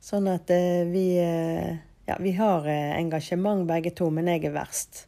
Sånn 0.04 0.30
at 0.30 0.52
eh, 0.54 0.86
vi 0.92 1.10
eh, 1.22 1.76
Ja, 2.06 2.20
vi 2.22 2.36
har 2.38 2.68
eh, 2.70 2.94
engasjement 3.00 3.64
begge 3.66 3.90
to, 3.98 4.12
men 4.14 4.28
jeg 4.30 4.44
er 4.46 4.54
verst. 4.54 5.08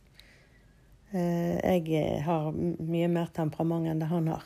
Jeg 1.13 2.23
har 2.25 2.49
mye 2.51 3.07
mer 3.07 3.29
temperament 3.31 3.87
enn 3.87 4.01
det 4.01 4.09
han 4.11 4.25
har. 4.27 4.43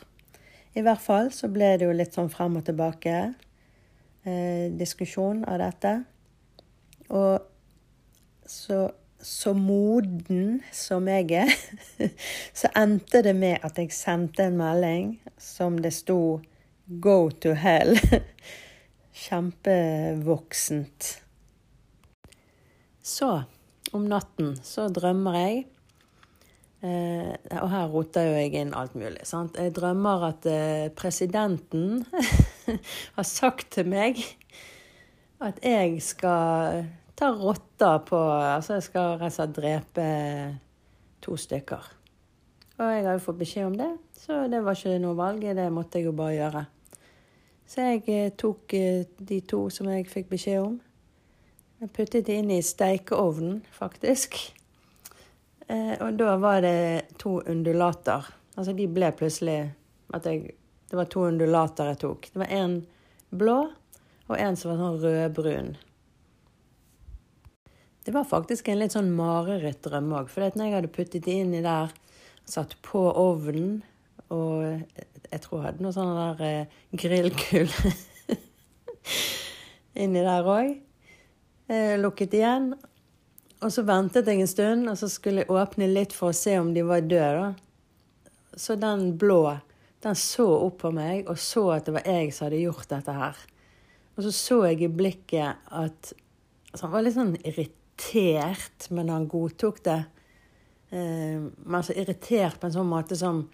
I 0.78 0.84
hvert 0.84 1.02
fall 1.04 1.30
så 1.34 1.50
ble 1.52 1.74
det 1.76 1.88
jo 1.88 1.94
litt 1.96 2.14
sånn 2.16 2.30
frem 2.32 2.54
og 2.56 2.64
tilbake 2.64 3.16
eh, 4.24 4.70
diskusjon 4.72 5.42
av 5.48 5.60
dette. 5.60 5.92
Og 7.12 7.42
så, 8.48 8.86
så 9.22 9.54
moden 9.54 10.60
som 10.74 11.08
jeg 11.08 11.30
er, 11.44 11.52
så 12.58 12.70
endte 12.78 13.22
det 13.24 13.34
med 13.38 13.62
at 13.62 13.78
jeg 13.78 13.94
sendte 13.94 14.48
en 14.48 14.58
melding 14.60 15.14
som 15.38 15.78
det 15.78 15.94
sto 15.94 16.40
'Go 16.86 17.30
to 17.30 17.54
hell'. 17.54 18.22
Kjempevoksent. 19.22 21.22
Så, 23.02 23.42
om 23.92 24.08
natten, 24.08 24.56
så 24.62 24.88
drømmer 24.88 25.38
jeg 25.38 25.64
Eh, 26.82 27.34
og 27.62 27.68
her 27.70 27.90
roter 27.92 28.24
jo 28.26 28.38
jeg 28.40 28.56
inn 28.58 28.72
alt 28.74 28.96
mulig. 28.98 29.22
Sant? 29.28 29.54
Jeg 29.54 29.70
drømmer 29.76 30.24
at 30.32 30.46
eh, 30.50 30.88
presidenten 30.98 32.02
har 33.16 33.28
sagt 33.28 33.70
til 33.76 33.86
meg 33.92 34.18
at 35.42 35.60
jeg 35.62 36.00
skal 36.02 36.88
ta 37.22 37.30
rotter 37.38 37.98
på 38.08 38.18
Altså 38.18 38.78
jeg 38.78 38.86
skal 38.88 39.16
rett 39.20 39.30
og 39.30 39.36
slett 39.36 39.58
drepe 39.58 40.06
to 41.22 41.36
stykker. 41.38 41.90
Og 42.82 42.88
jeg 42.90 43.04
jo 43.06 43.18
fått 43.22 43.38
beskjed 43.38 43.68
om 43.68 43.76
det, 43.78 43.90
så 44.18 44.46
det 44.50 44.62
var 44.64 44.74
ikke 44.74 44.96
noe 45.02 45.14
valg. 45.14 45.44
Det 45.54 45.66
måtte 45.70 46.00
jeg 46.00 46.08
jo 46.08 46.14
bare 46.18 46.34
gjøre. 46.34 46.62
Så 47.68 47.84
jeg 47.84 48.02
eh, 48.10 48.32
tok 48.34 48.74
eh, 48.74 49.04
de 49.22 49.38
to 49.46 49.60
som 49.70 49.90
jeg 49.92 50.08
fikk 50.10 50.32
beskjed 50.32 50.64
om. 50.64 50.80
Jeg 51.82 51.92
puttet 51.94 52.26
de 52.26 52.40
inn 52.40 52.50
i 52.50 52.58
steikeovnen, 52.62 53.60
faktisk. 53.76 54.40
Eh, 55.68 55.94
og 56.02 56.18
da 56.18 56.34
var 56.42 56.58
det 56.66 57.14
to 57.22 57.36
undulater. 57.46 58.26
Altså 58.56 58.74
de 58.74 58.88
ble 58.90 59.12
plutselig 59.16 59.60
at 60.12 60.26
jeg 60.26 60.58
Det 60.92 60.98
var 60.98 61.06
to 61.08 61.22
undulater 61.24 61.86
jeg 61.88 62.02
tok. 62.02 62.26
Det 62.34 62.40
var 62.42 62.50
en 62.52 62.74
blå 63.30 63.60
og 64.26 64.34
en 64.36 64.58
som 64.60 64.74
var 64.74 64.82
sånn 64.82 65.00
rødbrun. 65.00 65.70
Det 68.02 68.14
var 68.14 68.26
faktisk 68.26 68.68
en 68.68 68.80
litt 68.80 68.94
sånn 68.96 69.12
marerittdrøm 69.14 70.10
òg. 70.18 70.30
For 70.32 70.42
når 70.42 70.66
jeg 70.68 70.76
hadde 70.78 70.94
puttet 70.94 71.26
det 71.26 71.38
inni 71.44 71.62
der, 71.62 71.92
satt 72.48 72.74
på 72.82 73.04
ovnen 73.14 73.82
og 74.32 74.64
jeg 75.32 75.42
tror 75.44 75.58
jeg 75.58 75.66
hadde 75.66 75.84
noe 75.84 75.94
sånn 75.94 76.14
der 76.16 76.40
eh, 76.46 76.78
grillkull 76.98 77.68
inni 80.02 80.24
der 80.24 80.48
òg. 80.48 80.72
Eh, 81.72 81.94
lukket 82.00 82.36
igjen. 82.36 82.72
Og 83.62 83.70
så 83.70 83.84
ventet 83.86 84.26
jeg 84.26 84.42
en 84.42 84.50
stund, 84.50 84.88
og 84.90 84.96
så 84.98 85.08
skulle 85.12 85.44
jeg 85.44 85.52
åpne 85.54 85.86
litt 85.90 86.14
for 86.16 86.32
å 86.32 86.36
se 86.36 86.56
om 86.58 86.72
de 86.74 86.82
var 86.86 87.04
døde. 87.06 87.52
Så 88.58 88.74
den 88.80 89.12
blå, 89.20 89.44
den 90.02 90.18
så 90.18 90.48
opp 90.66 90.80
på 90.82 90.90
meg 90.92 91.28
og 91.30 91.38
så 91.40 91.68
at 91.76 91.86
det 91.86 91.94
var 91.94 92.08
jeg 92.08 92.32
som 92.34 92.48
hadde 92.48 92.64
gjort 92.64 92.90
dette 92.90 93.14
her. 93.16 93.38
Og 94.16 94.26
så 94.26 94.32
så 94.34 94.58
jeg 94.66 94.82
i 94.82 94.90
blikket 94.92 95.62
at 95.70 96.12
altså 96.72 96.86
Han 96.86 96.92
var 96.92 97.04
litt 97.04 97.16
sånn 97.16 97.36
irritert, 97.44 97.81
men 98.90 99.10
han 99.12 99.28
godtok 99.30 99.82
det. 99.84 100.02
Eh, 100.92 101.40
men 101.40 101.78
altså 101.78 101.94
irritert 101.96 102.60
på 102.60 102.68
en 102.68 102.78
sånn 102.78 102.90
måte 102.90 103.16
som 103.18 103.46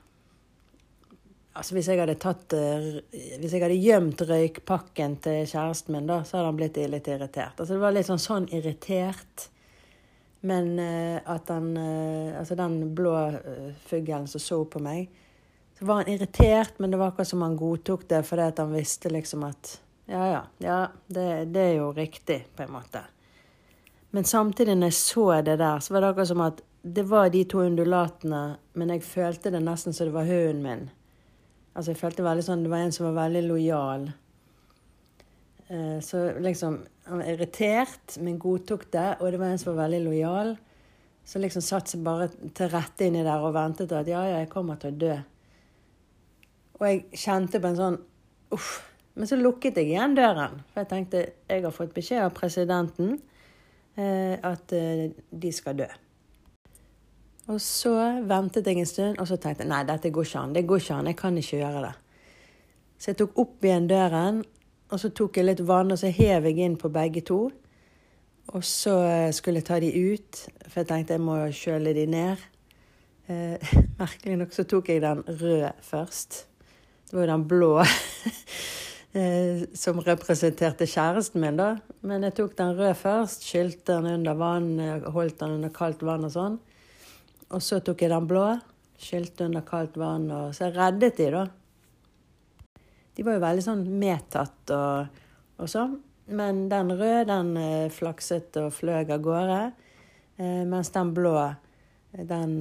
Altså 1.59 1.75
hvis 1.75 1.89
jeg 1.91 1.99
hadde 1.99 2.15
tatt 2.23 2.55
eh, 2.55 2.99
Hvis 3.41 3.55
jeg 3.55 3.63
hadde 3.65 3.79
gjemt 3.79 4.21
røykpakken 4.23 5.17
til 5.23 5.47
kjæresten 5.47 5.95
min, 5.95 6.07
da, 6.07 6.21
så 6.23 6.39
hadde 6.39 6.51
han 6.53 6.59
blitt 6.59 6.79
litt 6.91 7.11
irritert. 7.11 7.59
Altså 7.59 7.75
det 7.75 7.83
var 7.83 7.95
litt 7.95 8.07
sånn 8.07 8.23
sånn 8.23 8.51
irritert. 8.55 9.49
Men 10.47 10.77
uh, 10.79 11.19
at 11.27 11.49
han 11.51 11.73
uh, 11.75 12.39
Altså 12.39 12.55
den 12.55 12.93
blå 12.95 13.15
fuglen 13.89 14.29
som 14.31 14.43
så 14.43 14.61
på 14.71 14.79
meg, 14.83 15.09
så 15.79 15.87
var 15.89 16.05
han 16.05 16.13
irritert, 16.13 16.79
men 16.79 16.93
det 16.93 17.01
var 17.01 17.11
akkurat 17.11 17.31
som 17.31 17.43
han 17.43 17.57
godtok 17.59 18.05
det 18.11 18.23
fordi 18.27 18.47
at 18.51 18.63
han 18.63 18.71
visste 18.75 19.11
liksom 19.11 19.43
at 19.47 19.73
Ja, 20.07 20.23
ja, 20.31 20.43
ja, 20.63 20.79
det, 21.07 21.27
det, 21.53 21.65
er 21.65 21.75
jo 21.83 21.91
riktig, 21.93 22.39
på 22.57 22.65
en 22.65 22.73
måte. 22.73 23.03
Men 24.19 24.25
samtidig, 24.27 24.75
når 24.75 24.91
jeg 24.91 24.95
så 24.99 25.25
det 25.47 25.61
der, 25.61 25.79
så 25.79 25.93
var 25.95 26.03
det 26.03 26.09
akkurat 26.09 26.29
som 26.29 26.41
at 26.43 26.61
det 26.83 27.05
var 27.07 27.29
de 27.31 27.45
to 27.47 27.61
undulatene, 27.63 28.57
men 28.75 28.91
jeg 28.91 29.05
følte 29.07 29.53
det 29.55 29.61
nesten 29.63 29.95
som 29.95 30.09
det 30.09 30.15
var 30.17 30.27
hunden 30.27 30.65
min. 30.65 30.81
Altså, 31.77 31.93
jeg 31.93 32.01
følte 32.01 32.25
veldig 32.27 32.43
sånn 32.43 32.65
Det 32.65 32.73
var 32.73 32.83
en 32.83 32.97
som 32.97 33.07
var 33.07 33.15
veldig 33.21 33.43
lojal. 33.47 34.09
Så 36.03 36.25
liksom 36.43 36.81
han 37.07 37.23
var 37.23 37.31
irritert, 37.31 38.19
men 38.19 38.43
godtok 38.43 38.89
det. 38.91 39.07
Og 39.21 39.31
det 39.31 39.39
var 39.45 39.55
en 39.55 39.63
som 39.63 39.71
var 39.71 39.85
veldig 39.85 40.03
lojal. 40.09 40.53
Så 41.23 41.39
liksom 41.39 41.69
satt 41.69 41.95
seg 41.95 42.03
bare 42.11 42.27
til 42.51 42.75
rette 42.75 43.07
inni 43.07 43.23
der 43.23 43.47
og 43.47 43.55
ventet 43.55 43.95
at 43.95 44.11
ja, 44.11 44.27
ja, 44.33 44.43
jeg 44.43 44.51
kommer 44.51 44.83
til 44.83 44.97
å 44.97 45.01
dø. 45.07 45.15
Og 46.81 46.87
jeg 46.91 47.07
kjente 47.15 47.63
på 47.63 47.71
en 47.71 47.83
sånn 47.85 48.03
uff. 48.59 48.75
Men 49.15 49.31
så 49.31 49.39
lukket 49.39 49.79
jeg 49.79 49.95
igjen 49.95 50.19
døren. 50.19 50.59
For 50.73 50.83
jeg 50.83 50.95
tenkte 50.97 51.27
jeg 51.31 51.69
har 51.71 51.81
fått 51.85 51.95
beskjed 51.95 52.27
av 52.27 52.35
presidenten 52.35 53.21
eh, 53.21 53.35
at 53.99 54.73
eh, 54.77 55.09
de 55.31 55.53
skal 55.53 55.79
dø. 55.81 55.89
Og 57.49 57.61
så 57.65 57.95
ventet 58.29 58.67
jeg 58.69 58.79
en 58.79 58.87
stund, 58.87 59.19
og 59.19 59.29
så 59.29 59.39
tenkte 59.41 59.65
jeg 59.65 59.71
nei, 59.71 59.81
dette 59.89 60.13
går 60.13 60.27
ikke 60.27 60.43
an. 60.43 60.53
Det 60.55 60.67
går 60.69 60.83
ikke 60.83 60.99
an. 60.99 61.07
Jeg 61.09 61.17
kan 61.17 61.39
ikke 61.41 61.63
gjøre 61.63 61.85
det. 61.87 61.95
Så 62.99 63.11
jeg 63.13 63.19
tok 63.23 63.39
opp 63.41 63.65
igjen 63.65 63.89
døren, 63.89 64.43
og 64.93 65.01
så 65.01 65.11
tok 65.17 65.39
jeg 65.39 65.47
litt 65.47 65.63
vann, 65.65 65.95
og 65.95 66.01
så 66.01 66.11
hev 66.13 66.49
jeg 66.51 66.61
inn 66.67 66.77
på 66.81 66.91
begge 66.93 67.23
to. 67.25 67.41
Og 68.49 68.65
så 68.65 68.95
eh, 69.05 69.31
skulle 69.37 69.63
jeg 69.63 69.69
ta 69.69 69.81
de 69.81 69.91
ut, 69.93 70.43
for 70.67 70.83
jeg 70.83 70.91
tenkte 70.91 71.17
jeg 71.17 71.25
må 71.25 71.39
kjøle 71.53 71.95
de 71.97 72.05
ned. 72.09 72.45
Eh, 73.29 73.73
merkelig 74.01 74.39
nok 74.41 74.55
så 74.57 74.65
tok 74.69 74.89
jeg 74.93 75.05
den 75.05 75.25
røde 75.29 75.73
først. 75.85 76.45
Det 77.09 77.17
var 77.17 77.27
jo 77.27 77.33
den 77.33 77.49
blå 77.49 77.73
eh, 77.81 77.97
som 79.09 79.99
representerte 80.05 80.87
kjæresten 80.87 81.41
min, 81.41 81.57
da. 81.57 81.71
Men 82.07 82.27
jeg 82.27 82.35
tok 82.37 82.57
den 82.59 82.75
røde 82.77 82.95
først, 82.99 83.47
skylte 83.49 83.97
den 83.97 84.19
under 84.19 84.37
vann, 84.37 84.75
holdt 85.15 85.39
den 85.41 85.55
under 85.57 85.73
kaldt 85.75 86.05
vann 86.05 86.27
og 86.29 86.35
sånn. 86.35 86.59
Og 87.49 87.65
så 87.65 87.81
tok 87.81 88.05
jeg 88.05 88.13
den 88.13 88.29
blå, 88.29 88.45
skylte 89.01 89.47
under 89.49 89.65
kaldt 89.67 89.97
vann, 89.99 90.29
og 90.31 90.53
så 90.57 90.69
reddet 90.75 91.17
de, 91.17 91.31
da. 91.33 91.47
De 93.17 93.25
var 93.27 93.39
jo 93.39 93.43
veldig 93.43 93.65
sånn 93.65 93.87
medtatt 93.99 94.75
og, 94.77 95.19
og 95.59 95.71
sånn. 95.73 95.97
Men 96.29 96.67
den 96.69 96.93
røde, 96.93 97.25
den 97.31 97.55
eh, 97.57 97.91
flakset 97.91 98.57
og 98.61 98.75
fløy 98.77 99.01
av 99.01 99.17
gårde. 99.25 99.61
Eh, 100.37 100.63
mens 100.69 100.93
den 100.95 101.15
blå, 101.17 101.35
den 102.13 102.59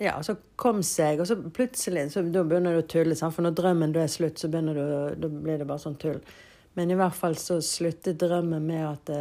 eh, 0.00 0.16
og 0.16 0.26
så 0.26 0.36
kom 0.60 0.82
seg, 0.86 1.22
og 1.22 1.28
så 1.28 1.36
plutselig 1.38 2.08
så 2.12 2.24
Da 2.26 2.44
begynner 2.44 2.76
du 2.76 2.82
å 2.82 2.88
tulle, 2.88 3.16
sant? 3.18 3.36
for 3.36 3.46
når 3.46 3.56
drømmen 3.58 3.92
da 3.94 4.04
er 4.04 4.12
slutt, 4.12 4.40
så 4.40 4.50
begynner 4.50 4.78
du, 4.78 4.84
da 5.20 5.32
blir 5.32 5.60
det 5.60 5.68
bare 5.68 5.82
sånn 5.82 5.98
tull. 6.00 6.20
Men 6.78 6.90
i 6.90 6.98
hvert 6.98 7.16
fall 7.16 7.36
så 7.38 7.58
sluttet 7.64 8.20
drømmen 8.20 8.66
med 8.66 8.86
at 8.86 9.12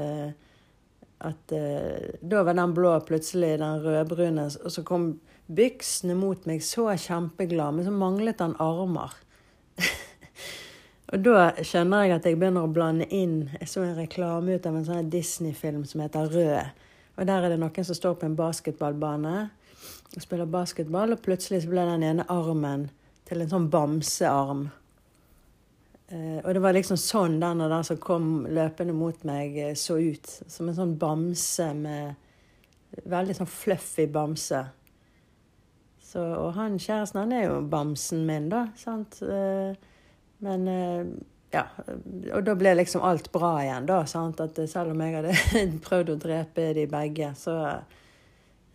at 1.20 1.52
uh, 1.52 2.15
Da 2.22 2.44
var 2.48 2.56
den 2.56 2.74
blå 2.74 2.94
plutselig 3.04 3.58
den 3.60 3.82
rødbrune, 3.84 4.46
og 4.63 4.72
så 4.72 4.84
kom 4.88 5.10
byksene 5.50 6.15
mot 6.15 6.46
meg 6.48 6.62
så 6.63 6.88
kjempeglad, 6.94 7.76
men 7.76 7.88
så 7.88 7.92
manglet 7.92 8.39
han 8.44 8.56
armer. 8.62 9.15
Og 11.10 11.24
da 11.26 11.48
skjønner 11.65 12.06
jeg 12.06 12.13
at 12.20 12.28
jeg 12.28 12.38
begynner 12.38 12.68
å 12.68 12.70
blande 12.70 13.08
inn 13.15 13.48
Jeg 13.56 13.70
så 13.72 13.82
en 13.82 13.96
reklame 13.98 14.60
ut 14.60 14.68
av 14.70 14.76
en 14.78 14.86
sånn 14.86 15.10
Disney-film 15.10 15.82
som 15.89 16.04
heter 16.04 16.30
Rød. 16.30 16.84
Og 17.18 17.26
der 17.26 17.46
er 17.46 17.54
det 17.54 17.58
noen 17.63 17.88
som 17.88 17.98
står 17.98 18.20
på 18.20 18.28
en 18.28 18.38
basketballbane 18.38 19.34
og 20.15 20.24
spiller 20.24 20.50
basketball, 20.50 21.13
og 21.13 21.22
plutselig 21.26 21.63
så 21.63 21.72
ble 21.72 21.86
den 21.86 22.06
ene 22.06 22.26
armen 22.34 22.88
til 23.30 23.43
en 23.43 23.52
sånn 23.52 23.67
bamsearm. 23.74 24.69
Eh, 26.10 26.39
og 26.41 26.50
det 26.56 26.63
var 26.63 26.74
liksom 26.74 26.98
sånn 26.98 27.38
den 27.41 27.62
der 27.62 27.86
som 27.86 28.00
kom 28.02 28.48
løpende 28.50 28.95
mot 28.98 29.22
meg, 29.30 29.58
eh, 29.58 29.76
så 29.78 30.00
ut. 30.02 30.32
Som 30.50 30.69
en 30.69 30.80
sånn 30.80 30.98
bamse 31.02 31.74
med 31.78 32.26
Veldig 33.06 33.36
sånn 33.38 33.48
fluffy 33.48 34.08
bamse. 34.10 34.63
Så, 36.02 36.24
og 36.26 36.56
han 36.56 36.80
kjæresten, 36.82 37.19
han 37.22 37.34
er 37.38 37.43
jo 37.43 37.60
bamsen 37.69 38.24
min, 38.26 38.48
da. 38.50 38.63
sant? 38.82 39.19
Eh, 39.22 39.76
men 40.41 40.65
eh, 40.67 41.12
ja. 41.54 41.67
Og 42.34 42.43
da 42.48 42.56
ble 42.58 42.74
liksom 42.80 43.06
alt 43.06 43.30
bra 43.34 43.52
igjen, 43.62 43.86
da. 43.89 44.02
Sant? 44.10 44.41
At 44.41 44.58
selv 44.72 44.95
om 44.95 45.04
jeg 45.06 45.19
hadde 45.19 45.36
prøvd 45.86 46.13
å 46.15 46.17
drepe 46.26 46.72
de 46.78 46.88
begge, 46.89 47.30
så 47.38 47.56
eh, 47.67 48.00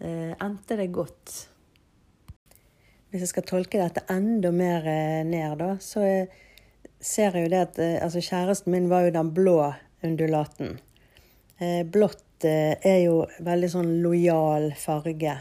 endte 0.01 0.77
det 0.77 0.89
godt. 0.93 1.35
Hvis 3.11 3.23
jeg 3.23 3.31
skal 3.31 3.47
tolke 3.47 3.79
dette 3.79 4.03
enda 4.11 4.51
mer 4.51 4.87
eh, 4.91 5.23
ned, 5.27 5.57
da, 5.61 5.75
så 5.79 6.03
ser 6.99 7.37
jeg 7.37 7.47
jo 7.47 7.53
det 7.53 7.63
at 7.69 7.81
altså 8.03 8.23
Kjæresten 8.25 8.75
min 8.75 8.91
var 8.91 9.07
jo 9.07 9.15
den 9.15 9.31
blå 9.37 9.59
undulaten. 10.05 10.79
blått 11.93 12.45
er 12.45 12.99
jo 13.05 13.25
veldig 13.45 13.71
sånn 13.71 13.93
lojal 14.03 14.73
farge. 14.77 15.39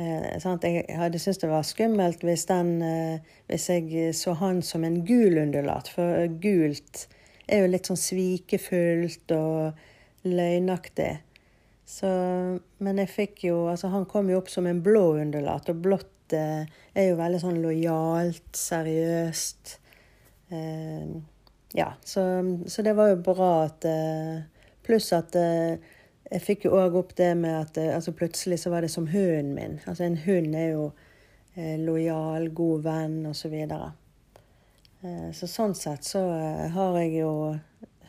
Eh, 0.00 0.56
jeg 0.62 0.96
hadde 0.96 1.18
syntes 1.20 1.40
det 1.42 1.50
var 1.50 1.66
skummelt 1.66 2.22
hvis, 2.24 2.46
den, 2.48 2.76
eh, 2.82 3.32
hvis, 3.50 3.68
jeg 3.68 4.14
så 4.16 4.34
han 4.38 4.62
som 4.62 4.84
en 4.84 5.02
gul 5.06 5.38
undulat. 5.42 5.90
For 5.92 6.26
gult 6.42 7.06
er 7.48 7.64
jo 7.64 7.72
litt 7.72 7.90
sånn 7.90 8.00
svikefullt 8.00 9.34
og 9.36 10.28
løgnaktig. 10.28 11.12
Så, 11.90 12.08
men 12.78 13.02
jeg 13.02 13.10
fikk 13.10 13.44
jo 13.48 13.64
Altså, 13.72 13.90
han 13.90 14.06
kom 14.10 14.30
jo 14.30 14.38
opp 14.38 14.50
som 14.52 14.68
en 14.70 14.82
blå 14.84 15.16
undulat, 15.18 15.72
og 15.72 15.82
blått 15.82 16.34
eh, 16.36 16.62
er 16.94 17.08
jo 17.08 17.18
veldig 17.18 17.40
sånn 17.42 17.58
lojalt, 17.64 18.46
seriøst. 18.54 19.72
Eh, 20.54 21.16
ja, 21.74 21.92
så, 22.06 22.22
så, 22.66 22.84
det 22.86 22.94
var 22.98 23.10
jo 23.10 23.22
bra 23.26 23.50
at 23.64 23.86
eh, 23.86 24.42
Pluss 24.86 25.10
at 25.14 25.36
eh, 25.38 25.76
jeg 26.30 26.42
fikk 26.42 26.64
jo 26.66 26.76
òg 26.78 26.96
opp 26.98 27.10
det 27.18 27.32
med 27.38 27.52
at 27.58 27.78
eh, 27.78 27.92
altså 27.94 28.14
plutselig 28.16 28.60
så 28.62 28.72
var 28.72 28.86
det 28.86 28.90
som 28.90 29.08
hunden 29.10 29.52
min. 29.54 29.76
Altså 29.90 30.06
en 30.06 30.18
hund 30.24 30.54
er 30.56 30.70
jo 30.72 30.84
eh, 31.54 31.74
lojal, 31.78 32.48
god 32.54 32.86
venn 32.86 33.18
osv. 33.30 33.42
Så, 33.42 33.50
videre. 33.52 33.90
så 35.34 35.50
sånn 35.50 35.74
sett 35.74 36.06
så 36.06 36.22
har 36.74 36.98
jeg 37.02 37.20
jo 37.20 37.32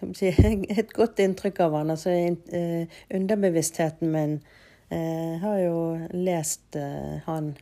et 0.80 0.94
godt 0.94 1.22
inntrykk 1.24 1.64
av 1.66 1.78
han. 1.80 1.94
Altså 1.94 2.14
eh, 2.14 3.00
underbevisstheten 3.14 4.12
min 4.14 4.38
eh, 4.90 5.40
har 5.42 5.60
jo 5.64 5.78
lest 6.14 6.78
han 7.26 7.54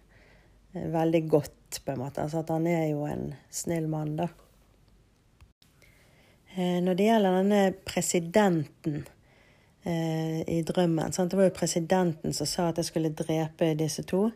veldig 0.74 1.24
godt, 1.30 1.82
på 1.86 1.94
en 1.94 2.04
måte. 2.04 2.24
Altså 2.24 2.44
at 2.44 2.52
han 2.54 2.68
er 2.70 2.90
jo 2.92 3.06
en 3.10 3.34
snill 3.54 3.90
mann, 3.92 4.16
da. 4.20 4.30
Når 6.60 6.96
det 6.98 7.06
gjelder 7.06 7.36
denne 7.38 7.60
presidenten 7.88 9.04
eh, 9.84 10.42
i 10.50 10.62
drømmen. 10.68 11.12
Sant? 11.12 11.32
Det 11.32 11.38
var 11.38 11.50
jo 11.50 11.56
presidenten 11.56 12.34
som 12.34 12.48
sa 12.50 12.70
at 12.70 12.80
jeg 12.80 12.90
skulle 12.90 13.14
drepe 13.16 13.74
disse 13.80 14.04
to. 14.04 14.30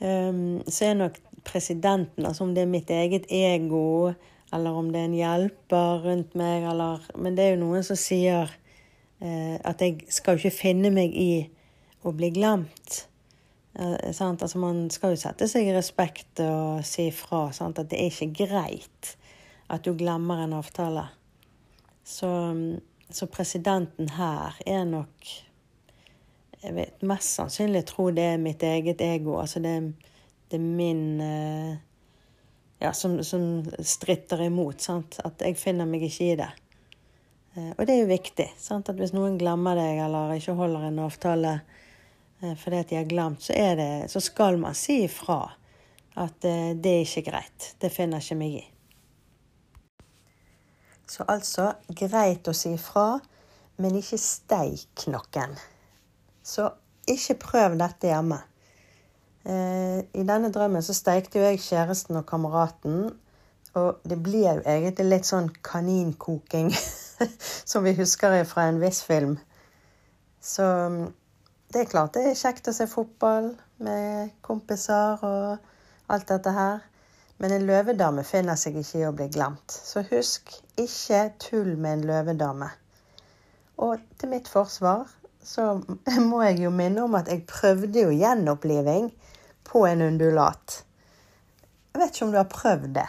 um, 0.00 0.62
så 0.74 0.90
er 0.90 0.94
nok 0.94 1.20
presidenten, 1.46 2.26
altså 2.26 2.44
om 2.44 2.54
det 2.54 2.64
er 2.64 2.70
mitt 2.72 2.90
eget 2.90 3.26
ego, 3.30 4.12
eller 4.56 4.76
om 4.76 4.88
det 4.92 5.02
er 5.02 5.10
en 5.10 5.18
hjelper 5.18 6.00
rundt 6.06 6.34
meg, 6.38 6.64
eller 6.70 7.04
Men 7.14 7.36
det 7.36 7.44
er 7.44 7.54
jo 7.54 7.62
noen 7.64 7.84
som 7.86 7.98
sier 8.00 8.50
eh, 9.20 9.56
at 9.60 9.84
jeg 9.84 10.08
skal 10.12 10.36
jo 10.36 10.46
ikke 10.46 10.62
finne 10.62 10.90
meg 10.94 11.14
i 11.14 11.46
å 12.06 12.12
bli 12.16 12.32
glemt. 12.34 13.06
Eh, 13.78 14.10
altså 14.10 14.58
man 14.62 14.86
skal 14.90 15.14
jo 15.14 15.22
sette 15.22 15.48
seg 15.50 15.68
i 15.68 15.76
respekt 15.76 16.42
og 16.44 16.82
si 16.86 17.10
ifra. 17.12 17.46
At 17.52 17.84
det 17.84 18.00
er 18.00 18.10
ikke 18.10 18.46
greit 18.46 19.14
at 19.68 19.86
du 19.86 19.94
glemmer 19.98 20.44
en 20.44 20.58
avtale. 20.58 21.08
Så 22.06 22.30
så 23.10 23.26
presidenten 23.26 24.08
her 24.08 24.56
er 24.66 24.84
nok 24.84 25.28
Jeg 26.62 26.74
vet 26.74 27.02
mest 27.06 27.36
sannsynlig 27.36 27.84
tror 27.86 28.14
det 28.16 28.24
er 28.32 28.40
mitt 28.42 28.62
eget 28.62 29.00
ego. 29.04 29.36
Altså 29.38 29.60
det, 29.62 29.92
det 30.50 30.58
er 30.58 30.64
min 30.64 31.20
eh, 31.20 31.76
Ja, 32.78 32.92
som, 32.92 33.16
som 33.24 33.64
stritter 33.80 34.42
imot. 34.42 34.80
Sant? 34.84 35.18
At 35.24 35.40
jeg 35.44 35.56
finner 35.60 35.88
meg 35.88 36.04
ikke 36.06 36.28
i 36.28 36.38
det. 36.38 36.50
Eh, 37.56 37.72
og 37.72 37.82
det 37.86 37.96
er 37.96 38.02
jo 38.02 38.10
viktig. 38.12 38.50
Sant? 38.60 38.90
At 38.92 39.00
hvis 39.00 39.14
noen 39.16 39.38
glemmer 39.40 39.78
deg 39.78 40.02
eller 40.04 40.36
ikke 40.36 40.56
holder 40.58 40.88
en 40.90 41.02
avtale 41.06 41.54
eh, 42.42 42.54
fordi 42.60 42.82
at 42.82 42.92
de 42.92 43.00
har 43.00 43.08
glemt, 43.08 43.42
så, 43.42 43.56
det, 43.80 43.90
så 44.12 44.22
skal 44.24 44.60
man 44.60 44.76
si 44.76 45.02
ifra 45.06 45.42
at 46.16 46.40
det 46.40 46.92
er 46.94 47.02
ikke 47.04 47.26
greit. 47.26 47.74
Det 47.76 47.92
finner 47.92 48.24
ikke 48.24 48.38
meg 48.40 48.54
i. 48.62 48.64
Så 51.06 51.26
altså 51.28 51.70
greit 51.92 52.48
å 52.48 52.54
si 52.56 52.72
fra, 52.80 53.18
men 53.78 53.98
ikke 53.98 54.18
steik 54.18 55.06
noen. 55.12 55.54
Så 56.42 56.66
ikke 57.06 57.36
prøv 57.44 57.76
dette 57.78 58.10
hjemme. 58.10 58.40
Eh, 59.46 59.98
I 60.12 60.24
denne 60.26 60.50
drømmen 60.50 60.82
så 60.82 60.94
steikte 60.96 61.38
jo 61.38 61.46
jeg 61.46 61.62
kjæresten 61.62 62.18
og 62.18 62.26
kameraten. 62.26 63.12
Og 63.76 64.00
det 64.08 64.18
blir 64.22 64.48
jo 64.56 64.62
egentlig 64.64 65.06
litt 65.06 65.28
sånn 65.28 65.50
kaninkoking, 65.68 66.72
som 67.70 67.84
vi 67.84 67.92
husker 67.98 68.40
fra 68.48 68.66
en 68.70 68.80
viss 68.80 69.02
film. 69.06 69.36
Så 70.40 70.64
mm, 70.64 71.04
det 71.74 71.82
er 71.82 71.90
klart 71.90 72.16
det 72.16 72.24
er 72.30 72.38
kjekt 72.38 72.70
å 72.70 72.74
se 72.74 72.88
fotball 72.90 73.52
med 73.84 74.32
kompiser 74.46 75.22
og 75.26 76.12
alt 76.12 76.28
dette 76.30 76.54
her. 76.56 76.80
Men 77.36 77.52
en 77.52 77.66
løvedame 77.68 78.24
finner 78.24 78.56
seg 78.56 78.78
ikke 78.80 79.02
i 79.02 79.06
å 79.06 79.12
bli 79.14 79.28
glemt. 79.28 79.70
Så 79.70 80.06
husk, 80.08 80.54
ikke 80.80 81.26
tull 81.42 81.74
med 81.76 81.98
en 81.98 82.06
løvedame. 82.10 82.70
Og 83.84 84.00
til 84.16 84.32
mitt 84.32 84.48
forsvar 84.48 85.04
så 85.46 85.76
må 86.30 86.40
jeg 86.46 86.64
jo 86.64 86.72
minne 86.74 87.04
om 87.04 87.14
at 87.18 87.28
jeg 87.30 87.44
prøvde 87.46 88.06
jo 88.06 88.14
gjenoppliving 88.16 89.12
på 89.66 89.84
en 89.88 90.04
undulat. 90.06 90.82
Jeg 91.92 92.02
vet 92.02 92.14
ikke 92.14 92.28
om 92.28 92.34
du 92.34 92.38
har 92.40 92.50
prøvd 92.52 92.92
det. 92.96 93.08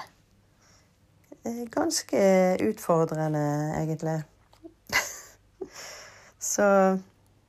Ganske 1.72 2.20
utfordrende, 2.67 3.46
egentlig. 3.78 4.17
så 6.54 6.98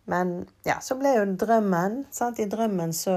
Men 0.09 0.47
ja, 0.65 0.79
så 0.81 0.97
ble 0.97 1.11
jo 1.19 1.25
drømmen 1.37 2.07
sant? 2.15 2.39
I 2.41 2.49
drømmen 2.49 2.95
så 2.97 3.17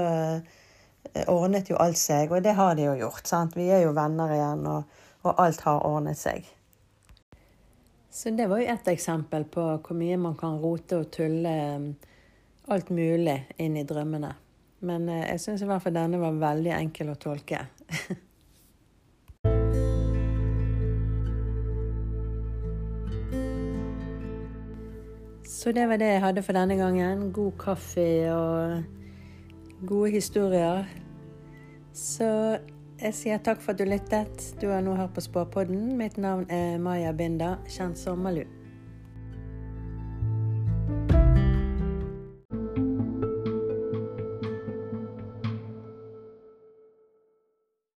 Eh, 1.14 1.28
ordnet 1.28 1.70
jo 1.70 1.76
alt 1.82 1.98
seg, 1.98 2.32
og 2.32 2.42
det 2.44 2.54
har 2.56 2.76
de 2.76 2.86
jo 2.86 2.96
gjort. 2.96 3.26
sant? 3.26 3.56
Vi 3.56 3.68
er 3.70 3.84
jo 3.84 3.94
venner 3.96 4.32
igjen, 4.32 4.66
og, 4.66 5.00
og 5.22 5.40
alt 5.42 5.60
har 5.66 5.84
ordnet 5.86 6.18
seg. 6.18 6.46
Så 8.12 8.30
det 8.36 8.46
var 8.48 8.60
jo 8.60 8.68
ett 8.68 8.88
eksempel 8.92 9.44
på 9.48 9.64
hvor 9.80 9.96
mye 9.96 10.18
man 10.20 10.36
kan 10.36 10.58
rote 10.60 11.00
og 11.00 11.10
tulle 11.12 11.52
eh, 11.52 12.10
alt 12.72 12.92
mulig 12.92 13.38
inn 13.60 13.76
i 13.76 13.86
drømmene. 13.88 14.34
Men 14.82 15.08
eh, 15.08 15.24
jeg 15.30 15.40
syns 15.44 15.62
i 15.62 15.68
hvert 15.70 15.82
fall 15.84 15.94
denne 15.94 16.18
var 16.22 16.38
veldig 16.42 16.74
enkel 16.74 17.12
å 17.12 17.18
tolke. 17.20 17.64
Så 25.62 25.70
det 25.70 25.84
var 25.86 26.00
det 26.02 26.08
jeg 26.10 26.22
hadde 26.24 26.42
for 26.42 26.58
denne 26.58 26.74
gangen. 26.74 27.28
God 27.30 27.52
kaffe 27.60 28.06
og 28.34 28.82
gode 29.86 30.10
historier. 30.10 30.88
Så 31.94 32.26
jeg 33.02 33.14
sier 33.14 33.38
takk 33.38 33.62
for 33.62 33.70
at 33.70 33.78
du 33.78 33.86
lyttet. 33.86 34.48
Du 34.58 34.66
har 34.72 34.82
nå 34.82 34.96
hørt 34.98 35.14
på 35.14 35.22
Spåpodden. 35.22 35.92
Mitt 35.98 36.18
navn 36.18 36.48
er 36.50 36.82
Maja 36.82 37.12
Binda, 37.14 37.56
kjent 37.70 38.00
som 38.00 38.18
Malu. 38.26 38.42